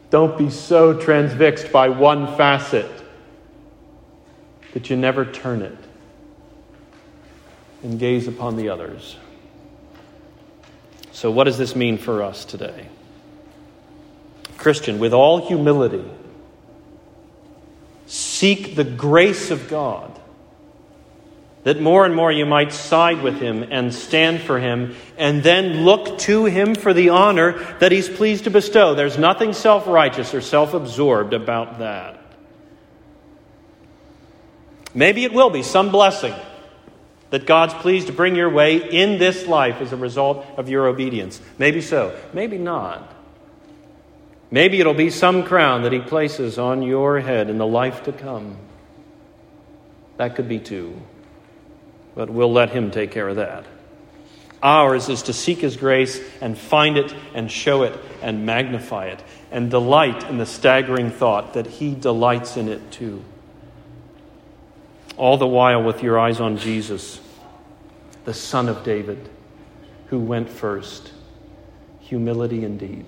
Don't 0.09 0.37
be 0.37 0.49
so 0.49 0.97
transfixed 0.97 1.71
by 1.71 1.89
one 1.89 2.37
facet 2.37 2.89
that 4.73 4.89
you 4.89 4.95
never 4.95 5.25
turn 5.25 5.61
it 5.61 5.77
and 7.83 7.99
gaze 7.99 8.27
upon 8.27 8.55
the 8.55 8.69
others. 8.69 9.17
So, 11.17 11.31
what 11.31 11.45
does 11.45 11.57
this 11.57 11.75
mean 11.75 11.97
for 11.97 12.21
us 12.21 12.45
today? 12.45 12.89
Christian, 14.59 14.99
with 14.99 15.13
all 15.13 15.47
humility, 15.47 16.05
seek 18.05 18.75
the 18.75 18.83
grace 18.83 19.49
of 19.49 19.67
God 19.67 20.11
that 21.63 21.81
more 21.81 22.05
and 22.05 22.15
more 22.15 22.31
you 22.31 22.45
might 22.45 22.71
side 22.71 23.23
with 23.23 23.41
him 23.41 23.63
and 23.71 23.91
stand 23.91 24.41
for 24.41 24.59
him, 24.59 24.95
and 25.17 25.41
then 25.41 25.85
look 25.85 26.19
to 26.19 26.45
him 26.45 26.75
for 26.75 26.93
the 26.93 27.09
honor 27.09 27.53
that 27.79 27.91
he's 27.91 28.07
pleased 28.07 28.43
to 28.43 28.51
bestow. 28.51 28.93
There's 28.93 29.17
nothing 29.17 29.53
self 29.53 29.87
righteous 29.87 30.35
or 30.35 30.41
self 30.41 30.75
absorbed 30.75 31.33
about 31.33 31.79
that. 31.79 32.21
Maybe 34.93 35.23
it 35.23 35.33
will 35.33 35.49
be 35.49 35.63
some 35.63 35.89
blessing 35.89 36.35
that 37.29 37.45
God's 37.45 37.73
pleased 37.73 38.07
to 38.07 38.13
bring 38.13 38.35
your 38.35 38.49
way 38.49 38.77
in 38.77 39.19
this 39.19 39.47
life 39.47 39.81
as 39.81 39.91
a 39.91 39.97
result 39.97 40.45
of 40.57 40.69
your 40.69 40.87
obedience. 40.87 41.41
Maybe 41.57 41.81
so, 41.81 42.17
maybe 42.33 42.57
not. 42.57 43.13
Maybe 44.49 44.79
it'll 44.79 44.93
be 44.93 45.09
some 45.09 45.43
crown 45.43 45.83
that 45.83 45.91
He 45.91 45.99
places 45.99 46.57
on 46.57 46.81
your 46.81 47.19
head 47.19 47.49
in 47.49 47.57
the 47.57 47.67
life 47.67 48.03
to 48.03 48.13
come. 48.13 48.57
That 50.15 50.35
could 50.35 50.47
be 50.47 50.59
too. 50.59 51.01
But 52.15 52.29
we'll 52.29 52.53
let 52.53 52.69
Him 52.69 52.91
take 52.91 53.11
care 53.11 53.27
of 53.27 53.35
that. 53.35 53.65
Ours 54.63 55.09
is 55.09 55.23
to 55.23 55.33
seek 55.33 55.59
His 55.59 55.75
grace 55.75 56.19
and 56.41 56.57
find 56.57 56.97
it 56.97 57.13
and 57.33 57.51
show 57.51 57.83
it 57.83 57.93
and 58.21 58.45
magnify 58.45 59.07
it 59.07 59.21
and 59.51 59.69
delight 59.69 60.23
in 60.29 60.37
the 60.37 60.45
staggering 60.45 61.11
thought 61.11 61.53
that 61.53 61.67
He 61.67 61.93
delights 61.93 62.55
in 62.55 62.69
it 62.69 62.89
too 62.89 63.23
all 65.17 65.37
the 65.37 65.47
while 65.47 65.83
with 65.83 66.03
your 66.03 66.19
eyes 66.19 66.39
on 66.39 66.57
Jesus, 66.57 67.19
the 68.25 68.33
Son 68.33 68.69
of 68.69 68.83
David, 68.83 69.29
who 70.07 70.19
went 70.19 70.49
first. 70.49 71.11
Humility 72.01 72.63
indeed. 72.63 73.05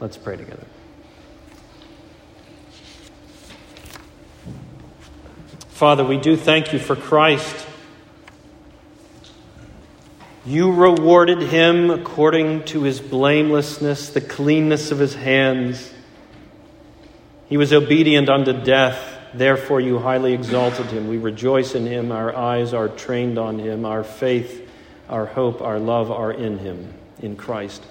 Let's 0.00 0.16
pray 0.16 0.36
together. 0.36 0.66
Father, 5.68 6.04
we 6.04 6.16
do 6.16 6.36
thank 6.36 6.72
you 6.72 6.78
for 6.78 6.94
Christ. 6.94 7.66
You 10.46 10.72
rewarded 10.72 11.42
him 11.42 11.90
according 11.90 12.64
to 12.66 12.82
his 12.82 13.00
blamelessness, 13.00 14.10
the 14.10 14.20
cleanness 14.20 14.90
of 14.90 14.98
his 14.98 15.14
hands. 15.14 15.92
He 17.48 17.56
was 17.56 17.72
obedient 17.72 18.28
unto 18.28 18.52
death 18.52 19.13
therefore 19.38 19.80
you 19.80 19.98
highly 19.98 20.32
exalted 20.32 20.86
him. 20.86 21.08
We 21.08 21.18
rejoice 21.18 21.74
in 21.74 21.86
him. 21.86 22.12
Our 22.12 22.34
eyes 22.34 22.74
are 22.74 22.88
trained 22.88 23.38
on 23.38 23.58
him. 23.58 23.84
Our 23.84 24.04
faith, 24.04 24.68
our 25.08 25.26
hope, 25.26 25.60
our 25.60 25.78
love 25.78 26.10
are 26.10 26.32
in 26.32 26.58
him, 26.58 26.94
in 27.20 27.36
Christ. 27.36 27.82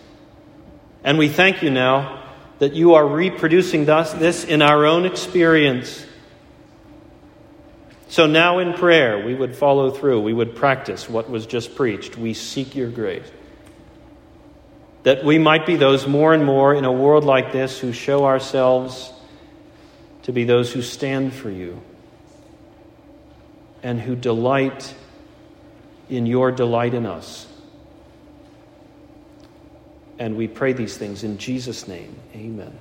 And 1.04 1.18
we 1.18 1.30
thank 1.30 1.62
you 1.62 1.70
now 1.70 2.24
that 2.60 2.74
you 2.74 2.94
are 2.96 3.06
reproducing 3.06 3.86
this 3.86 4.44
in 4.44 4.62
our 4.62 4.86
own 4.86 5.06
experience. 5.06 6.06
So 8.08 8.28
now 8.28 8.60
in 8.60 8.74
prayer, 8.74 9.26
we 9.26 9.34
would 9.34 9.56
follow 9.56 9.92
through. 9.92 10.22
We 10.22 10.34
would 10.34 10.56
practice 10.56 11.10
what 11.10 11.30
was 11.30 11.46
just 11.46 11.76
preached. 11.76 12.18
We 12.18 12.34
seek 12.34 12.76
your 12.76 12.90
grace 12.90 13.30
that 15.04 15.24
we 15.24 15.38
might 15.38 15.66
be 15.66 15.76
those 15.76 16.08
more 16.08 16.34
and 16.34 16.44
more 16.44 16.74
in 16.74 16.86
a 16.86 16.92
world 16.92 17.26
like 17.26 17.52
this 17.52 17.80
who 17.80 17.92
show 17.92 18.26
ourselves 18.26 19.12
to 20.24 20.32
be 20.32 20.44
those 20.44 20.72
who 20.72 20.82
stand 20.82 21.34
for 21.34 21.50
you 21.50 21.82
and 23.82 24.00
who 24.00 24.16
delight 24.16 24.94
in 26.10 26.26
your 26.26 26.52
delight 26.52 26.94
in 26.94 27.06
us. 27.06 27.48
And 30.20 30.38
we 30.38 30.48
pray 30.48 30.74
these 30.74 30.98
things 30.98 31.24
in 31.24 31.38
Jesus' 31.38 31.88
name. 31.88 32.16
Amen. 32.36 32.78